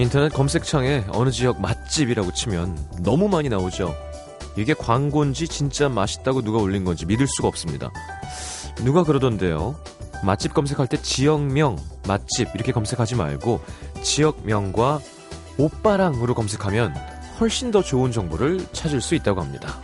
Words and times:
인터넷 0.00 0.32
검색창에 0.32 1.04
어느 1.10 1.30
지역 1.30 1.60
맛집이라고 1.60 2.32
치면 2.32 2.76
너무 3.02 3.28
많이 3.28 3.50
나오죠. 3.50 3.94
이게 4.56 4.72
광고인지 4.72 5.46
진짜 5.46 5.90
맛있다고 5.90 6.40
누가 6.40 6.58
올린 6.58 6.84
건지 6.84 7.04
믿을 7.04 7.26
수가 7.26 7.48
없습니다. 7.48 7.90
누가 8.82 9.04
그러던데요. 9.04 9.76
맛집 10.24 10.54
검색할 10.54 10.86
때 10.86 10.96
지역명, 11.00 11.76
맛집 12.08 12.48
이렇게 12.54 12.72
검색하지 12.72 13.14
말고 13.16 13.60
지역명과 14.02 15.00
오빠랑으로 15.58 16.34
검색하면 16.34 16.94
훨씬 17.38 17.70
더 17.70 17.82
좋은 17.82 18.10
정보를 18.10 18.66
찾을 18.72 19.02
수 19.02 19.14
있다고 19.14 19.42
합니다. 19.42 19.80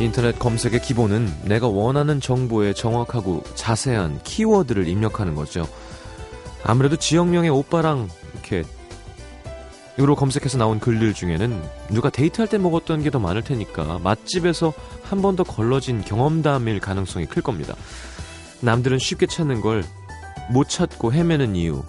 인터넷 0.00 0.38
검색의 0.38 0.80
기본은 0.80 1.30
내가 1.44 1.68
원하는 1.68 2.20
정보에 2.20 2.72
정확하고 2.72 3.44
자세한 3.54 4.20
키워드를 4.24 4.88
입력하는 4.88 5.34
거죠. 5.34 5.68
아무래도 6.64 6.96
지역명의 6.96 7.50
오빠랑 7.50 8.08
이렇게 8.34 8.64
으로 9.98 10.16
검색해서 10.16 10.56
나온 10.56 10.80
글들 10.80 11.12
중에는 11.12 11.62
누가 11.90 12.08
데이트할 12.08 12.48
때 12.48 12.56
먹었던 12.56 13.02
게 13.02 13.10
더 13.10 13.18
많을 13.18 13.42
테니까 13.42 13.98
맛집에서 13.98 14.72
한 15.02 15.20
번 15.20 15.36
더 15.36 15.44
걸러진 15.44 16.00
경험담일 16.02 16.80
가능성이 16.80 17.26
클 17.26 17.42
겁니다. 17.42 17.74
남들은 18.60 18.98
쉽게 18.98 19.26
찾는 19.26 19.60
걸 19.60 19.84
못 20.50 20.68
찾고 20.68 21.12
헤매는 21.12 21.54
이유 21.54 21.84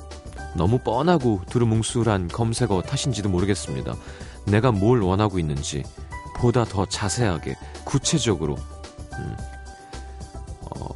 너무 0.55 0.77
뻔하고 0.77 1.41
두루뭉술한 1.49 2.27
검색어 2.27 2.83
탓인지도 2.83 3.27
모르겠습니다. 3.29 3.95
내가 4.45 4.71
뭘 4.71 5.01
원하고 5.01 5.39
있는지 5.39 5.83
보다 6.41 6.65
더 6.65 6.87
자세하게 6.87 7.55
구체적으로. 7.85 8.55
음, 9.13 9.37
어, 10.61 10.87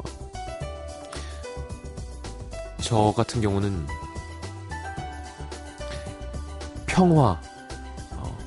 저 2.81 3.13
같은 3.15 3.41
경우는 3.41 3.85
평화. 6.87 7.39
어, 8.13 8.37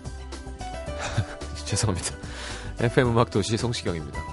죄송합니다. 1.65 2.17
FM 2.83 3.11
음악 3.11 3.31
도시 3.31 3.57
성시경입니다. 3.57 4.28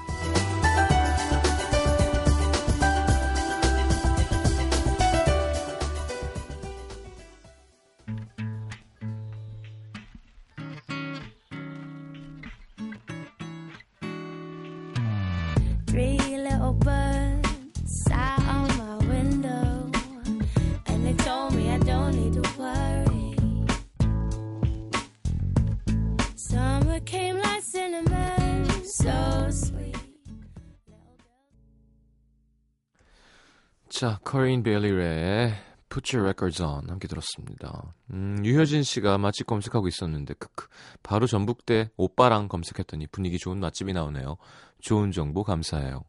자, 33.96 34.20
커린 34.26 34.62
베일리의 34.62 35.54
Put 35.88 36.18
Your 36.18 36.28
Records 36.28 36.62
On 36.62 36.90
함께 36.90 37.08
들었습니다. 37.08 37.94
음, 38.12 38.36
유효진 38.44 38.84
씨가 38.84 39.18
맛집 39.18 39.48
검색하고 39.48 39.88
있었는데 39.88 40.34
크크 40.34 40.68
바로 41.02 41.28
전북대 41.28 41.92
오빠랑 41.96 42.50
검색했더니 42.50 43.08
분위기 43.08 43.38
좋은 43.38 43.58
맛집이 43.58 43.94
나오네요. 43.94 44.36
좋은 44.82 45.14
정보 45.14 45.46
감사해요. 45.46 46.04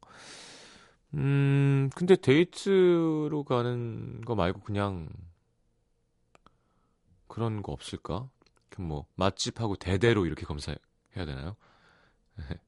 음, 1.14 1.88
근데 1.94 2.16
데이트로 2.16 3.44
가는 3.44 4.20
거 4.22 4.34
말고 4.34 4.62
그냥 4.62 5.08
그런 7.28 7.62
거 7.62 7.70
없을까? 7.70 8.28
그뭐 8.70 9.06
맛집하고 9.14 9.76
대대로 9.76 10.26
이렇게 10.26 10.44
검사해야 10.44 10.76
되나요? 11.14 11.54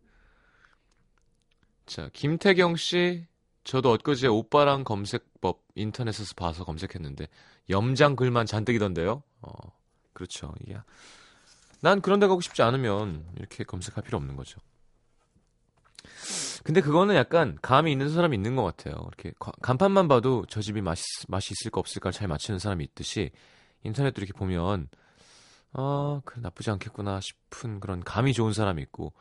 자, 1.86 2.08
김태경 2.12 2.76
씨 2.76 3.26
저도 3.64 3.92
엊그제 3.92 4.28
오빠랑 4.28 4.84
검색법 4.84 5.62
인터넷에서 5.74 6.34
봐서 6.36 6.64
검색했는데 6.64 7.28
염장 7.70 8.16
글만 8.16 8.46
잔뜩이던데요. 8.46 9.22
어, 9.42 9.50
그렇죠. 10.12 10.54
이게 10.62 10.78
난 11.80 12.00
그런 12.00 12.18
데 12.18 12.26
가고 12.26 12.40
싶지 12.40 12.62
않으면 12.62 13.26
이렇게 13.36 13.64
검색할 13.64 14.02
필요 14.02 14.16
없는 14.18 14.36
거죠. 14.36 14.58
근데 16.64 16.80
그거는 16.80 17.14
약간 17.14 17.58
감이 17.62 17.92
있는 17.92 18.10
사람이 18.10 18.36
있는 18.36 18.56
것 18.56 18.62
같아요. 18.64 18.94
이렇게 19.08 19.32
과- 19.38 19.52
간판만 19.62 20.08
봐도 20.08 20.44
저 20.48 20.60
집이 20.60 20.80
맛이, 20.80 21.02
맛이 21.28 21.52
있을까 21.52 21.80
없을까 21.80 22.10
잘 22.10 22.28
맞추는 22.28 22.58
사람이 22.58 22.84
있듯이 22.84 23.30
인터넷도 23.84 24.20
이렇게 24.20 24.32
보면 24.32 24.88
아, 25.72 26.20
그래 26.24 26.40
나쁘지 26.42 26.70
않겠구나 26.70 27.20
싶은 27.20 27.80
그런 27.80 28.02
감이 28.02 28.32
좋은 28.32 28.52
사람이 28.52 28.82
있고 28.82 29.12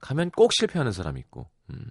가면 0.00 0.30
꼭 0.30 0.52
실패하는 0.52 0.92
사람이 0.92 1.20
있고. 1.20 1.48
음. 1.70 1.90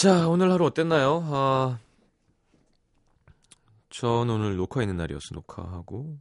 자, 0.00 0.28
오늘 0.28 0.50
하루 0.50 0.64
어땠나요? 0.64 1.22
아, 1.26 1.78
전 3.90 4.30
오늘 4.30 4.56
녹화 4.56 4.80
있는 4.80 4.96
날이어서 4.96 5.34
녹화하고 5.34 6.18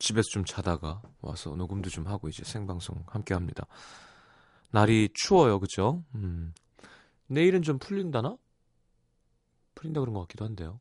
집에서 0.00 0.28
좀 0.30 0.44
자다가 0.44 1.00
와서 1.20 1.54
녹음도 1.54 1.88
좀 1.88 2.08
하고 2.08 2.28
이제 2.28 2.42
생방송 2.42 3.04
함께 3.06 3.32
합니다. 3.32 3.64
날이 4.72 5.08
추워요, 5.14 5.60
그죠? 5.60 6.02
음. 6.16 6.52
내일은 7.28 7.62
좀 7.62 7.78
풀린다나? 7.78 8.36
풀린다 9.76 10.00
그런 10.00 10.14
것 10.14 10.22
같기도 10.22 10.44
한데요. 10.44 10.80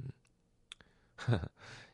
음. 0.00 0.08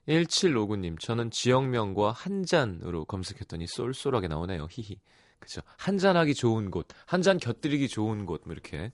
1759님, 0.06 1.00
저는 1.00 1.32
지역명과 1.32 2.12
한 2.12 2.44
잔으로 2.44 3.04
검색했더니 3.04 3.66
쏠쏠하게 3.66 4.28
나오네요. 4.28 4.68
히히. 4.70 5.00
그죠. 5.40 5.62
한 5.76 5.98
잔하기 5.98 6.34
좋은 6.34 6.70
곳, 6.70 6.86
한 7.06 7.22
잔 7.22 7.38
곁들이기 7.38 7.88
좋은 7.88 8.26
곳, 8.26 8.42
뭐 8.44 8.52
이렇게. 8.52 8.92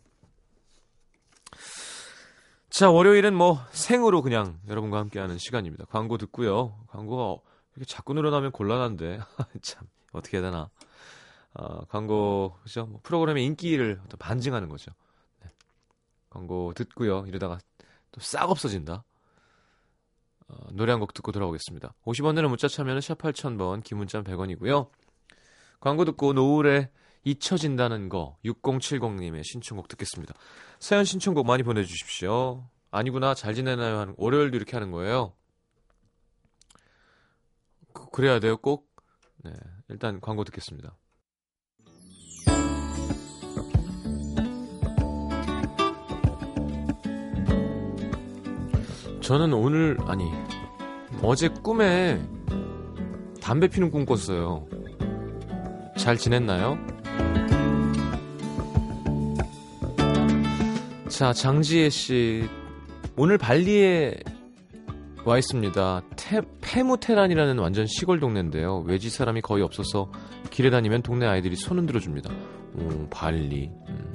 자, 2.71 2.91
월요일은 2.91 3.34
뭐 3.34 3.65
생으로 3.71 4.23
그냥 4.23 4.59
여러분과 4.69 4.99
함께하는 4.99 5.39
시간입니다. 5.39 5.84
광고 5.87 6.19
듣고요. 6.19 6.79
광고가 6.89 7.41
이렇게 7.77 7.87
자꾸 7.91 8.12
늘어나면 8.15 8.53
곤란한데 8.53 9.21
참 9.62 9.87
어떻게 10.12 10.39
해야 10.39 10.51
되나. 10.51 10.71
아, 11.55 11.81
광고 11.89 12.59
그죠? 12.63 12.87
뭐 12.87 13.01
프로그램의 13.03 13.45
인기를 13.47 14.01
어떤 14.05 14.19
반증하는 14.19 14.69
거죠. 14.69 14.93
네. 15.43 15.51
광고 16.28 16.73
듣고요. 16.75 17.25
이러다가 17.27 17.59
또 18.13 18.21
싹 18.21 18.51
없어진다. 18.51 19.05
어, 20.49 20.57
노래 20.73 20.93
한 20.93 21.01
곡 21.01 21.13
듣고 21.15 21.33
돌아오겠습니다. 21.33 21.95
50원 22.05 22.34
내는 22.34 22.49
문자 22.51 22.69
참여는 22.69 23.01
샵 23.01 23.19
8000번, 23.19 23.83
기문자 23.84 24.23
100원이고요. 24.23 24.89
광고 25.81 26.05
듣고 26.05 26.33
노을에 26.33 26.91
잊혀진다는 27.25 28.09
거 28.09 28.39
6070님의 28.45 29.43
신청곡 29.45 29.89
듣겠습니다. 29.89 30.35
사연 30.79 31.05
신청곡 31.05 31.47
많이 31.47 31.63
보내주십시오. 31.63 32.69
아니구나 32.91 33.35
잘 33.35 33.55
지내나요 33.55 33.99
하는 33.99 34.15
월요일도 34.17 34.57
이렇게 34.57 34.77
하는 34.77 34.91
거예요. 34.91 35.34
그, 37.93 38.09
그래야 38.11 38.39
돼요 38.39 38.57
꼭. 38.57 38.89
네 39.43 39.53
일단 39.89 40.21
광고 40.21 40.45
듣겠습니다. 40.45 40.97
저는 49.21 49.53
오늘 49.53 49.99
아니 50.03 50.31
어제 51.21 51.49
꿈에 51.49 52.25
담배 53.43 53.67
피는 53.67 53.91
꿈 53.91 54.07
꿨어요. 54.07 54.69
잘 55.97 56.16
지냈나요? 56.16 56.78
자, 61.09 61.33
장지혜 61.33 61.89
씨. 61.89 62.47
오늘 63.16 63.39
발리에 63.39 64.15
와 65.25 65.39
있습니다. 65.39 66.03
테, 66.16 66.43
페무테란이라는 66.60 67.59
완전 67.59 67.87
시골 67.87 68.21
동네인데요. 68.21 68.84
외지 68.87 69.09
사람이 69.09 69.41
거의 69.41 69.65
없어서 69.65 70.13
길에 70.51 70.71
다니면 70.71 71.03
동네 71.03 71.27
아이들이 71.27 71.57
손 71.57 71.78
흔들어 71.78 71.98
줍니다. 71.98 72.31
오, 72.75 73.09
발리. 73.09 73.71
음. 73.89 74.13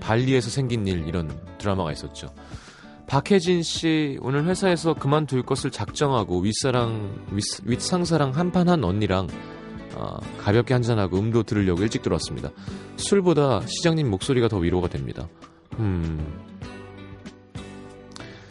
발리에서 0.00 0.50
생긴 0.50 0.86
일 0.86 1.06
이런 1.06 1.30
드라마가 1.58 1.92
있었죠. 1.92 2.28
박혜진 3.06 3.62
씨 3.62 4.18
오늘 4.20 4.44
회사에서 4.46 4.94
그만둘 4.94 5.44
것을 5.44 5.70
작정하고 5.70 6.40
윗사랑 6.40 7.26
윗, 7.30 7.44
윗상사랑 7.64 8.32
한판 8.32 8.68
한 8.68 8.82
언니랑 8.82 9.28
아, 9.96 10.18
가볍게 10.38 10.74
한잔하고 10.74 11.18
음도 11.18 11.42
들으려고 11.42 11.82
일찍 11.82 12.02
들어왔습니다. 12.02 12.50
술보다 12.96 13.62
시장님 13.66 14.08
목소리가 14.10 14.48
더 14.48 14.58
위로가 14.58 14.88
됩니다. 14.88 15.28
음. 15.78 16.44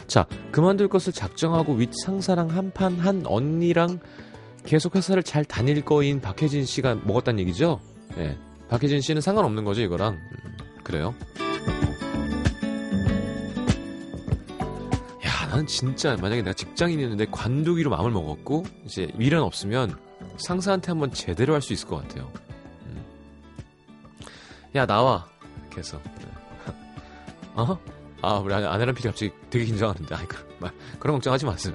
자, 0.06 0.26
그만둘 0.50 0.88
것을 0.88 1.12
작정하고 1.12 1.74
윗상사랑 1.74 2.50
한판 2.50 2.98
한 2.98 3.22
언니랑 3.26 4.00
계속 4.64 4.96
회사를 4.96 5.22
잘 5.22 5.44
다닐 5.44 5.84
거인 5.84 6.20
박혜진 6.20 6.64
씨가 6.64 6.96
먹었다는 7.04 7.40
얘기죠? 7.40 7.80
예. 8.18 8.36
박혜진 8.68 9.00
씨는 9.00 9.20
상관없는 9.20 9.64
거죠, 9.64 9.82
이거랑. 9.82 10.14
음, 10.14 10.56
그래요? 10.82 11.14
야, 15.24 15.46
나는 15.48 15.66
진짜 15.66 16.16
만약에 16.16 16.42
내가 16.42 16.52
직장인이었는데 16.52 17.26
관두기로 17.30 17.90
마음을 17.90 18.10
먹었고 18.10 18.64
이제 18.84 19.08
미련 19.14 19.42
없으면 19.42 19.96
상사한테 20.38 20.88
한번 20.92 21.10
제대로 21.12 21.54
할 21.54 21.62
수 21.62 21.72
있을 21.72 21.88
것 21.88 22.02
같아요. 22.02 22.30
음. 22.86 23.02
야, 24.74 24.86
나와. 24.86 25.26
이렇게 25.62 25.78
해서. 25.78 26.00
네. 26.18 26.26
어? 27.54 27.78
아, 28.22 28.34
우리 28.38 28.52
아내- 28.54 28.66
아내랑 28.66 28.94
PD 28.94 29.08
갑자기 29.08 29.32
되게 29.50 29.64
긴장하는데. 29.64 30.14
아이, 30.14 30.26
그, 30.26 30.36
말, 30.60 30.70
그런 30.98 31.16
걱정하지 31.16 31.44
마세요. 31.46 31.74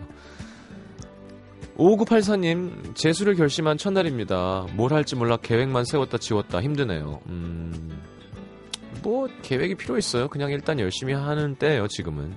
5984님, 1.77 2.95
재수를 2.95 3.35
결심한 3.35 3.77
첫날입니다. 3.77 4.67
뭘 4.73 4.93
할지 4.93 5.15
몰라 5.15 5.37
계획만 5.37 5.85
세웠다 5.85 6.17
지웠다 6.19 6.61
힘드네요. 6.61 7.21
음, 7.27 7.99
뭐, 9.01 9.27
계획이 9.41 9.75
필요 9.75 9.97
있어요. 9.97 10.27
그냥 10.27 10.51
일단 10.51 10.79
열심히 10.79 11.13
하는 11.13 11.55
때예요, 11.55 11.87
지금은. 11.87 12.35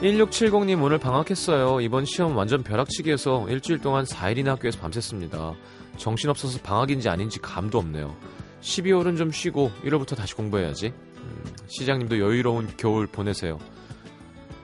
1670님, 0.00 0.82
오늘 0.82 0.96
방학했어요. 0.98 1.82
이번 1.82 2.06
시험 2.06 2.34
완전 2.34 2.62
벼락치기해서 2.62 3.50
일주일 3.50 3.80
동안 3.80 4.04
4일이나 4.04 4.46
학교에서 4.46 4.80
밤샜습니다. 4.80 5.54
정신없어서 5.98 6.58
방학인지 6.62 7.10
아닌지 7.10 7.38
감도 7.38 7.78
없네요. 7.78 8.16
12월은 8.62 9.18
좀 9.18 9.30
쉬고 9.30 9.70
1월부터 9.84 10.16
다시 10.16 10.34
공부해야지. 10.34 10.94
음, 11.18 11.44
시장님도 11.66 12.18
여유로운 12.18 12.68
겨울 12.78 13.06
보내세요. 13.06 13.58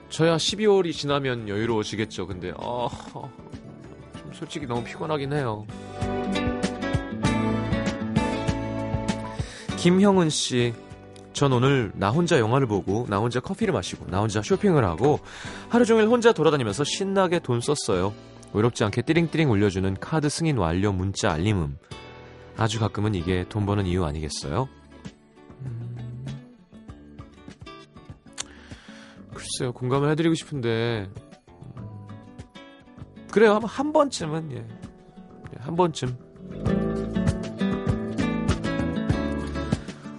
저야 0.08 0.36
12월이 0.36 0.94
지나면 0.94 1.50
여유로워지겠죠. 1.50 2.26
근데 2.26 2.52
어, 2.56 2.88
좀 4.18 4.32
솔직히 4.32 4.66
너무 4.66 4.84
피곤하긴 4.84 5.34
해요. 5.34 5.66
김형은 9.76 10.30
씨, 10.30 10.72
전 11.36 11.52
오늘 11.52 11.92
나 11.94 12.08
혼자 12.08 12.38
영화를 12.38 12.66
보고 12.66 13.04
나 13.10 13.18
혼자 13.18 13.40
커피를 13.40 13.74
마시고 13.74 14.06
나 14.06 14.20
혼자 14.20 14.40
쇼핑을 14.40 14.86
하고 14.86 15.20
하루 15.68 15.84
종일 15.84 16.08
혼자 16.08 16.32
돌아다니면서 16.32 16.82
신나게 16.84 17.40
돈 17.40 17.60
썼어요. 17.60 18.14
외롭지 18.54 18.84
않게 18.84 19.02
띠링띠링 19.02 19.50
울려주는 19.50 19.98
카드 20.00 20.30
승인 20.30 20.56
완료 20.56 20.92
문자 20.94 21.30
알림음. 21.32 21.76
아주 22.56 22.80
가끔은 22.80 23.14
이게 23.14 23.44
돈 23.50 23.66
버는 23.66 23.84
이유 23.84 24.06
아니겠어요? 24.06 24.66
음, 25.60 26.24
글쎄요, 29.34 29.74
공감을 29.74 30.10
해드리고 30.12 30.34
싶은데 30.34 31.10
음, 31.76 32.06
그래요, 33.30 33.56
한, 33.56 33.62
한 33.62 33.92
번쯤은 33.92 34.52
예, 34.52 34.56
예, 34.56 35.60
한 35.60 35.76
번쯤. 35.76 36.25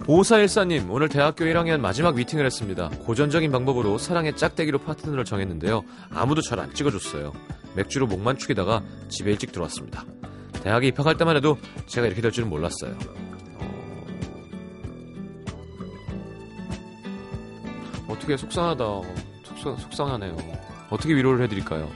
5414님, 0.08 0.90
오늘 0.90 1.08
대학교 1.10 1.44
1학년 1.44 1.80
마지막 1.80 2.14
미팅을 2.14 2.46
했습니다. 2.46 2.88
고전적인 3.04 3.52
방법으로 3.52 3.98
사랑의 3.98 4.34
짝대기로 4.36 4.78
파트너를 4.78 5.26
정했는데요. 5.26 5.84
아무도 6.10 6.40
잘 6.40 6.58
안 6.58 6.72
찍어줬어요. 6.72 7.32
맥주로 7.76 8.06
목만 8.06 8.38
축이다가 8.38 8.82
집에 9.10 9.30
일찍 9.32 9.52
들어왔습니다. 9.52 10.04
대학에 10.62 10.86
입학할 10.88 11.18
때만 11.18 11.36
해도 11.36 11.58
제가 11.86 12.06
이렇게 12.06 12.22
될 12.22 12.32
줄은 12.32 12.48
몰랐어요. 12.48 12.96
어... 13.60 13.68
어떻게 18.08 18.36
속상하다. 18.38 18.84
속상, 19.44 19.76
속상하네요. 19.76 20.36
어떻게 20.88 21.14
위로를 21.14 21.44
해드릴까요? 21.44 21.88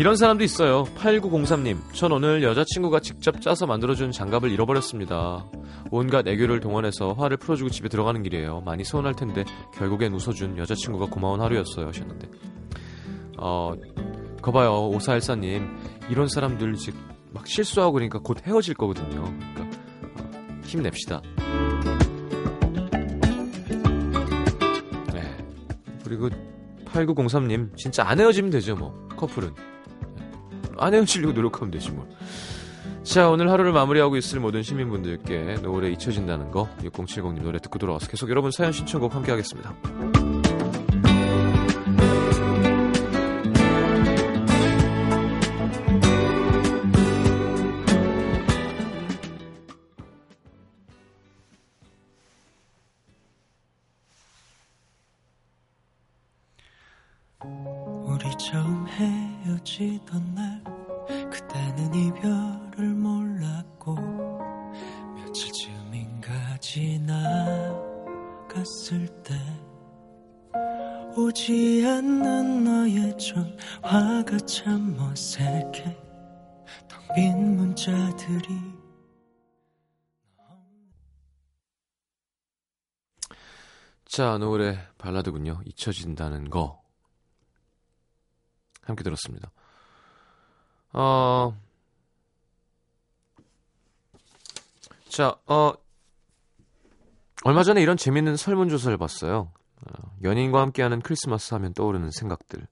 이런 0.00 0.16
사람도 0.16 0.42
있어요. 0.44 0.84
8903님. 0.96 1.92
전 1.92 2.12
오늘 2.12 2.42
여자친구가 2.42 3.00
직접 3.00 3.38
짜서 3.42 3.66
만들어준 3.66 4.12
장갑을 4.12 4.50
잃어버렸습니다. 4.50 5.44
온갖 5.90 6.26
애교를 6.26 6.60
동원해서 6.60 7.12
화를 7.12 7.36
풀어주고 7.36 7.68
집에 7.68 7.90
들어가는 7.90 8.22
길이에요. 8.22 8.62
많이 8.62 8.82
서운할 8.82 9.14
텐데 9.14 9.44
결국엔 9.74 10.14
웃어준 10.14 10.56
여자친구가 10.56 11.10
고마운 11.10 11.42
하루였어요. 11.42 11.88
하셨는데. 11.88 12.30
어, 13.36 13.74
거봐요. 14.40 14.90
5414님. 14.90 15.68
이런 16.08 16.28
사람들 16.28 16.76
이제 16.76 16.92
막 17.34 17.46
실수하고 17.46 17.92
그러니까 17.92 18.20
곧 18.20 18.38
헤어질 18.46 18.76
거거든요. 18.76 19.24
그러니까 19.54 19.78
어, 20.14 20.60
힘냅시다. 20.64 21.20
네. 25.12 25.36
그리고 26.04 26.30
8903님. 26.86 27.76
진짜 27.76 28.02
안 28.08 28.18
헤어지면 28.18 28.50
되죠, 28.50 28.76
뭐. 28.76 28.94
커플은. 29.18 29.52
안 30.80 30.94
헤어지려고 30.94 31.32
노력하면 31.32 31.70
되지 31.70 31.90
뭘. 31.90 32.06
자 33.02 33.28
오늘 33.28 33.50
하루를 33.50 33.72
마무리하고 33.72 34.16
있을 34.16 34.40
모든 34.40 34.62
시민분들께 34.62 35.56
노래 35.62 35.90
잊혀진다는 35.90 36.50
거 36.50 36.68
6070님 36.82 37.42
노래 37.42 37.58
듣고 37.58 37.78
돌아와서 37.78 38.08
계속 38.08 38.28
여러분 38.30 38.50
사연 38.50 38.72
신청곡 38.72 39.14
함께 39.14 39.30
하겠습니다. 39.30 39.74
우리 58.04 58.36
처음 58.36 58.86
헤어지던 58.88 60.34
날 60.34 60.69
그때는 61.60 61.94
이별을 61.94 62.94
몰랐고 62.94 63.94
며칠쯤인가 65.14 66.56
지나갔을 66.58 67.76
때 69.22 69.34
오지 71.16 71.84
않는 71.86 72.64
너의 72.64 73.18
전화가 73.18 74.38
참 74.46 74.96
어색해 74.98 75.96
텅 76.88 77.00
빈 77.14 77.56
문자들이 77.56 78.80
자 84.04 84.38
노래 84.38 84.78
발라드군요. 84.98 85.60
잊혀진다는 85.66 86.48
거 86.50 86.82
함께 88.82 89.02
들었습니다. 89.04 89.50
어, 90.92 91.56
자, 95.08 95.36
어, 95.46 95.72
얼마 97.44 97.62
전에 97.62 97.82
이런 97.82 97.96
재밌는 97.96 98.36
설문조사를 98.36 98.96
봤어요. 98.98 99.52
어, 99.76 100.16
연인과 100.22 100.60
함께하는 100.60 101.00
크리스마스 101.00 101.54
하면 101.54 101.72
떠오르는 101.74 102.10
생각들. 102.10 102.66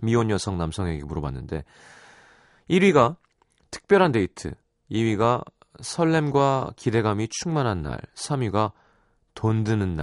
미혼 0.00 0.30
여성 0.30 0.58
남성에게 0.58 1.04
물어봤는데 1.04 1.64
1위가 2.70 3.16
특별한 3.70 4.12
데이트, 4.12 4.54
2위가 4.90 5.44
설렘과 5.80 6.72
기대감이 6.76 7.28
충만한 7.28 7.82
날, 7.82 8.00
3위가 8.14 8.72
돈 9.34 9.64
드는 9.64 9.96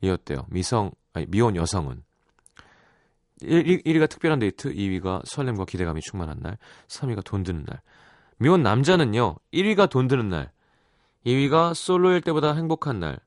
날이었대요. 0.00 0.46
미성, 0.48 0.92
아니, 1.12 1.26
미혼 1.26 1.56
여성은. 1.56 2.02
1위, 3.42 3.84
1위가 3.84 4.08
특별한 4.08 4.38
데이트, 4.38 4.72
2위가 4.72 5.22
설렘과 5.24 5.64
기대감이 5.64 6.00
충만한 6.00 6.38
날, 6.40 6.58
3위가 6.88 7.24
돈 7.24 7.42
드는 7.42 7.64
날. 7.64 7.80
미혼 8.38 8.62
남자는요, 8.62 9.36
1위가 9.52 9.88
돈 9.88 10.08
드는 10.08 10.28
날, 10.28 10.50
2위가 11.26 11.74
솔로일 11.74 12.20
때보다 12.22 12.54
행복한 12.54 13.00
날, 13.00 13.18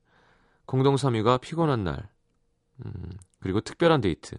공동 0.66 0.96
3위가 0.96 1.42
피곤한 1.42 1.84
날, 1.84 2.10
음, 2.86 3.12
그리고 3.40 3.62
특별한 3.62 4.02
데이트. 4.02 4.38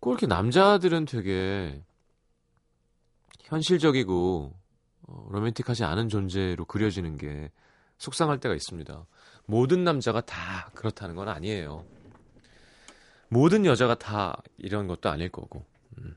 꼭 0.00 0.10
이렇게 0.10 0.26
남자들은 0.26 1.06
되게 1.06 1.82
현실적이고 3.44 4.52
어, 5.06 5.28
로맨틱하지 5.30 5.84
않은 5.84 6.08
존재로 6.08 6.64
그려지는 6.64 7.16
게 7.16 7.50
속상할 7.98 8.38
때가 8.40 8.54
있습니다. 8.54 9.06
모든 9.46 9.84
남자가 9.84 10.20
다 10.20 10.70
그렇다는 10.74 11.14
건 11.14 11.28
아니에요. 11.28 11.84
모든 13.28 13.64
여자가 13.64 13.94
다 13.96 14.42
이런 14.58 14.86
것도 14.86 15.08
아닐 15.08 15.28
거고. 15.28 15.64
음. 15.98 16.16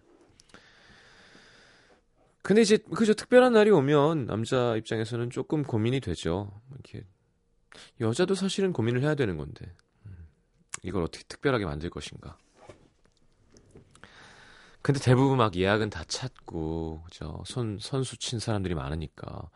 근데 2.42 2.62
이제 2.62 2.78
그저 2.78 3.14
특별한 3.14 3.54
날이 3.54 3.70
오면 3.72 4.26
남자 4.26 4.76
입장에서는 4.78 5.30
조금 5.30 5.64
고민이 5.64 6.00
되죠. 6.00 6.62
이렇게 6.72 7.06
여자도 8.00 8.36
사실은 8.36 8.74
고민을 8.74 9.02
해야 9.04 9.16
되는 9.16 9.38
건데 9.38 9.72
음. 10.06 10.28
이걸 10.84 11.04
어떻게 11.04 11.24
특별하게 11.26 11.66
만들 11.66 11.90
것인가. 11.90 12.38
근데 14.82 15.02
대부분 15.02 15.38
막 15.38 15.56
예약은 15.56 15.90
다 15.90 16.06
찼고 16.06 17.04
그죠? 17.04 17.44
선 17.46 17.78
선수 17.82 18.18
친 18.18 18.40
사람들이 18.40 18.74
많으니까 18.74 19.50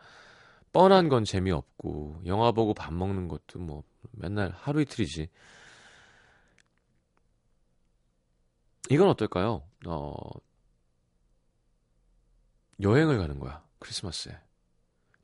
뻔한 0.72 1.08
건 1.08 1.24
재미없고 1.24 2.22
영화 2.26 2.52
보고 2.52 2.74
밥 2.74 2.92
먹는 2.92 3.28
것도 3.28 3.58
뭐 3.58 3.82
맨날 4.10 4.52
하루 4.54 4.82
이틀이지. 4.82 5.28
이건 8.90 9.08
어떨까요? 9.08 9.62
어, 9.86 10.14
여행을 12.80 13.18
가는 13.18 13.38
거야. 13.38 13.62
크리스마스에. 13.78 14.38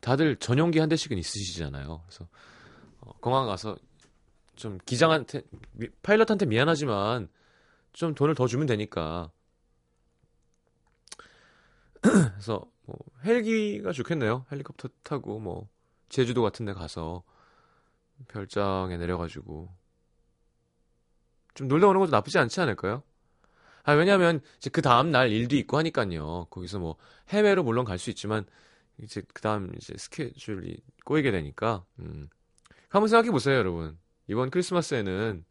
다들 0.00 0.36
전용기 0.36 0.78
한 0.78 0.88
대씩은 0.88 1.18
있으시잖아요. 1.18 2.02
그래서 2.06 2.28
어, 3.00 3.12
공항 3.20 3.46
가서 3.46 3.76
좀 4.56 4.78
기장한테 4.84 5.42
미- 5.72 5.88
파일럿한테 6.02 6.46
미안하지만 6.46 7.28
좀 7.92 8.14
돈을 8.14 8.34
더 8.34 8.46
주면 8.46 8.66
되니까. 8.66 9.30
그래서 12.00 12.64
뭐 12.86 12.96
헬기가 13.24 13.92
좋겠네요. 13.92 14.46
헬리콥터 14.50 14.88
타고 15.02 15.40
뭐 15.40 15.68
제주도 16.08 16.42
같은 16.42 16.64
데 16.64 16.72
가서 16.72 17.22
별장에 18.28 18.96
내려가지고 18.96 19.68
좀 21.54 21.68
놀다 21.68 21.88
오는 21.88 22.00
것도 22.00 22.10
나쁘지 22.10 22.38
않지 22.38 22.60
않을까요? 22.60 23.02
아, 23.84 23.92
왜냐면 23.92 24.40
이제 24.58 24.70
그 24.70 24.82
다음 24.82 25.10
날 25.10 25.30
일도 25.30 25.56
있고 25.56 25.76
하니까요. 25.78 26.46
거기서 26.50 26.78
뭐 26.78 26.96
해외로 27.30 27.62
물론 27.62 27.84
갈 27.84 27.98
수 27.98 28.10
있지만 28.10 28.44
이제 29.02 29.22
그 29.32 29.40
다음 29.42 29.72
이제 29.76 29.94
스케줄이 29.96 30.76
꼬이게 31.04 31.30
되니까 31.30 31.84
음. 32.00 32.28
한번 32.88 33.08
생각해 33.08 33.30
보세요, 33.30 33.56
여러분. 33.56 33.98
이번 34.28 34.50
크리스마스에는 34.50 35.44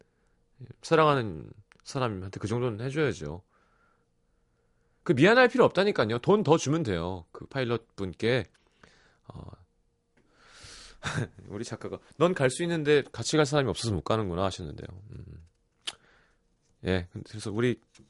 사랑하는 0.82 1.50
사람한테 1.84 2.38
그 2.40 2.46
정도는 2.48 2.84
해줘야죠. 2.84 3.42
그 5.02 5.12
미안할 5.14 5.48
필요 5.48 5.64
없다니까요. 5.64 6.18
돈 6.18 6.42
더 6.44 6.56
주면 6.58 6.82
돼요. 6.82 7.24
그 7.32 7.46
파일럿 7.46 7.96
분께 7.96 8.44
어, 9.28 9.40
우리 11.48 11.64
작가가 11.64 11.98
넌 12.18 12.34
갈 12.34 12.50
수 12.50 12.62
있는데 12.64 13.02
같이 13.12 13.36
갈 13.36 13.46
사람이 13.46 13.68
없어서 13.70 13.94
못 13.94 14.02
가는구나 14.02 14.44
하셨는데요. 14.44 14.86
음. 15.12 15.24
예, 16.84 17.08
그래서 17.26 17.50
우리 17.50 17.80
그 17.96 18.04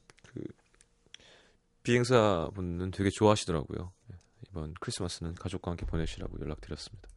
비행사 1.89 2.51
분은 2.53 2.91
되게 2.91 3.09
좋아하시더라고요. 3.09 3.91
예, 4.11 4.15
이번 4.47 4.75
크리스마스는 4.79 5.33
가족과 5.33 5.71
함께 5.71 5.87
보내시라고 5.87 6.39
연락드렸습니다. 6.39 7.09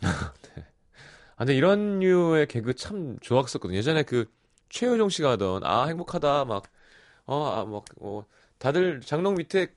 네. 0.02 0.66
아, 1.36 1.44
근데 1.44 1.54
이런 1.54 2.00
류의 2.00 2.48
개그 2.48 2.74
참 2.74 3.16
좋았었거든요. 3.20 3.78
예전에 3.78 4.02
그 4.02 4.28
최효정 4.68 5.10
씨가 5.10 5.30
하던 5.32 5.62
아 5.62 5.86
행복하다 5.86 6.46
막 6.46 6.64
어, 7.26 7.44
아, 7.44 7.64
막, 7.64 7.84
어, 8.00 8.24
다들 8.58 9.00
장롱 9.00 9.36
밑에 9.36 9.72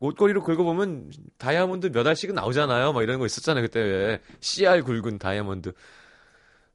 옷걸이로 0.00 0.42
긁어보면 0.42 1.12
다이아몬드 1.38 1.92
몇 1.92 2.06
알씩은 2.06 2.34
나오잖아요. 2.34 2.92
막 2.92 3.02
이런 3.02 3.18
거 3.18 3.24
있었잖아요. 3.24 3.64
그때 3.64 3.80
왜 3.80 4.20
CR 4.40 4.82
굵은 4.82 5.18
다이아몬드. 5.18 5.72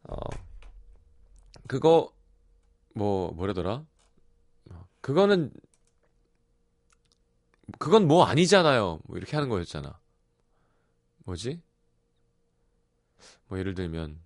어, 0.09 0.15
그거, 1.67 2.11
뭐, 2.95 3.31
뭐라더라? 3.33 3.85
어, 4.71 4.87
그거는, 5.01 5.51
그건 7.79 8.07
뭐 8.07 8.25
아니잖아요. 8.25 8.99
뭐 9.03 9.17
이렇게 9.17 9.35
하는 9.35 9.49
거였잖아. 9.49 9.99
뭐지? 11.25 11.61
뭐 13.47 13.59
예를 13.59 13.75
들면, 13.75 14.19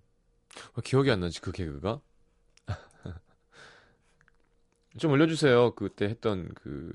어, 0.74 0.80
기억이 0.80 1.10
안 1.10 1.20
나지, 1.20 1.40
그 1.40 1.52
개그가? 1.52 2.00
좀 4.98 5.10
올려주세요. 5.12 5.74
그때 5.74 6.06
했던 6.06 6.48
그, 6.54 6.92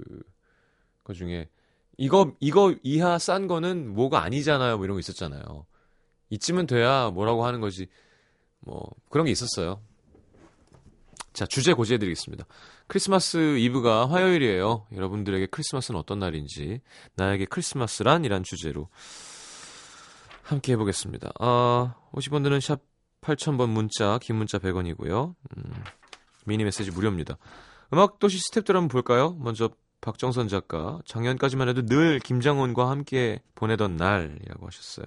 거 1.03 1.13
중에. 1.13 1.49
이거, 1.97 2.35
이거 2.39 2.73
이하 2.83 3.19
싼 3.19 3.47
거는 3.47 3.93
뭐가 3.93 4.23
아니잖아요. 4.23 4.77
뭐 4.77 4.85
이런 4.85 4.95
거 4.95 4.99
있었잖아요. 4.99 5.65
이쯤은 6.29 6.67
돼야 6.67 7.11
뭐라고 7.11 7.45
하는 7.45 7.61
거지. 7.61 7.87
뭐, 8.61 8.89
그런 9.09 9.25
게 9.25 9.31
있었어요. 9.31 9.81
자, 11.33 11.45
주제 11.45 11.73
고지해드리겠습니다. 11.73 12.45
크리스마스 12.87 13.57
이브가 13.57 14.09
화요일이에요. 14.09 14.87
여러분들에게 14.93 15.47
크리스마스는 15.47 15.99
어떤 15.99 16.19
날인지, 16.19 16.81
나에게 17.15 17.45
크리스마스란 17.45 18.25
이란 18.25 18.43
주제로 18.43 18.89
함께 20.43 20.73
해보겠습니다. 20.73 21.31
아, 21.39 21.95
50원들은 22.11 22.59
샵 22.59 22.81
8000번 23.21 23.69
문자, 23.69 24.17
긴 24.21 24.35
문자 24.35 24.57
100원이고요. 24.57 25.35
음, 25.57 25.83
미니 26.45 26.63
메시지 26.63 26.91
무료입니다. 26.91 27.37
음악도시 27.93 28.39
스탭들 28.49 28.73
한번 28.73 28.87
볼까요? 28.87 29.37
먼저 29.39 29.69
박정선 30.01 30.47
작가, 30.47 30.99
작년까지만 31.05 31.69
해도 31.69 31.85
늘 31.85 32.19
김장훈과 32.19 32.89
함께 32.89 33.41
보내던 33.55 33.95
날이라고 33.95 34.65
하셨어요. 34.67 35.05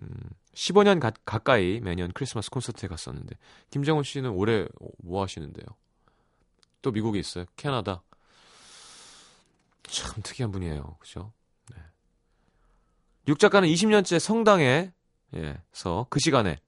음, 0.00 0.10
15년 0.54 1.00
가, 1.00 1.12
가까이 1.24 1.80
매년 1.80 2.12
크리스마스 2.12 2.50
콘서트에 2.50 2.88
갔었는데 2.88 3.36
김장훈 3.70 4.04
씨는 4.04 4.30
올해 4.30 4.66
뭐 4.98 5.22
하시는데요? 5.22 5.64
또 6.82 6.90
미국에 6.90 7.18
있어요. 7.18 7.46
캐나다. 7.56 8.02
참 9.84 10.22
특이한 10.22 10.50
분이에요. 10.52 10.96
그죠? 10.98 11.32
네. 11.70 11.76
육 13.28 13.38
작가는 13.38 13.68
20년째 13.68 14.18
성당에 14.18 14.92
예,서 15.34 16.06
그 16.10 16.18
시간에 16.20 16.58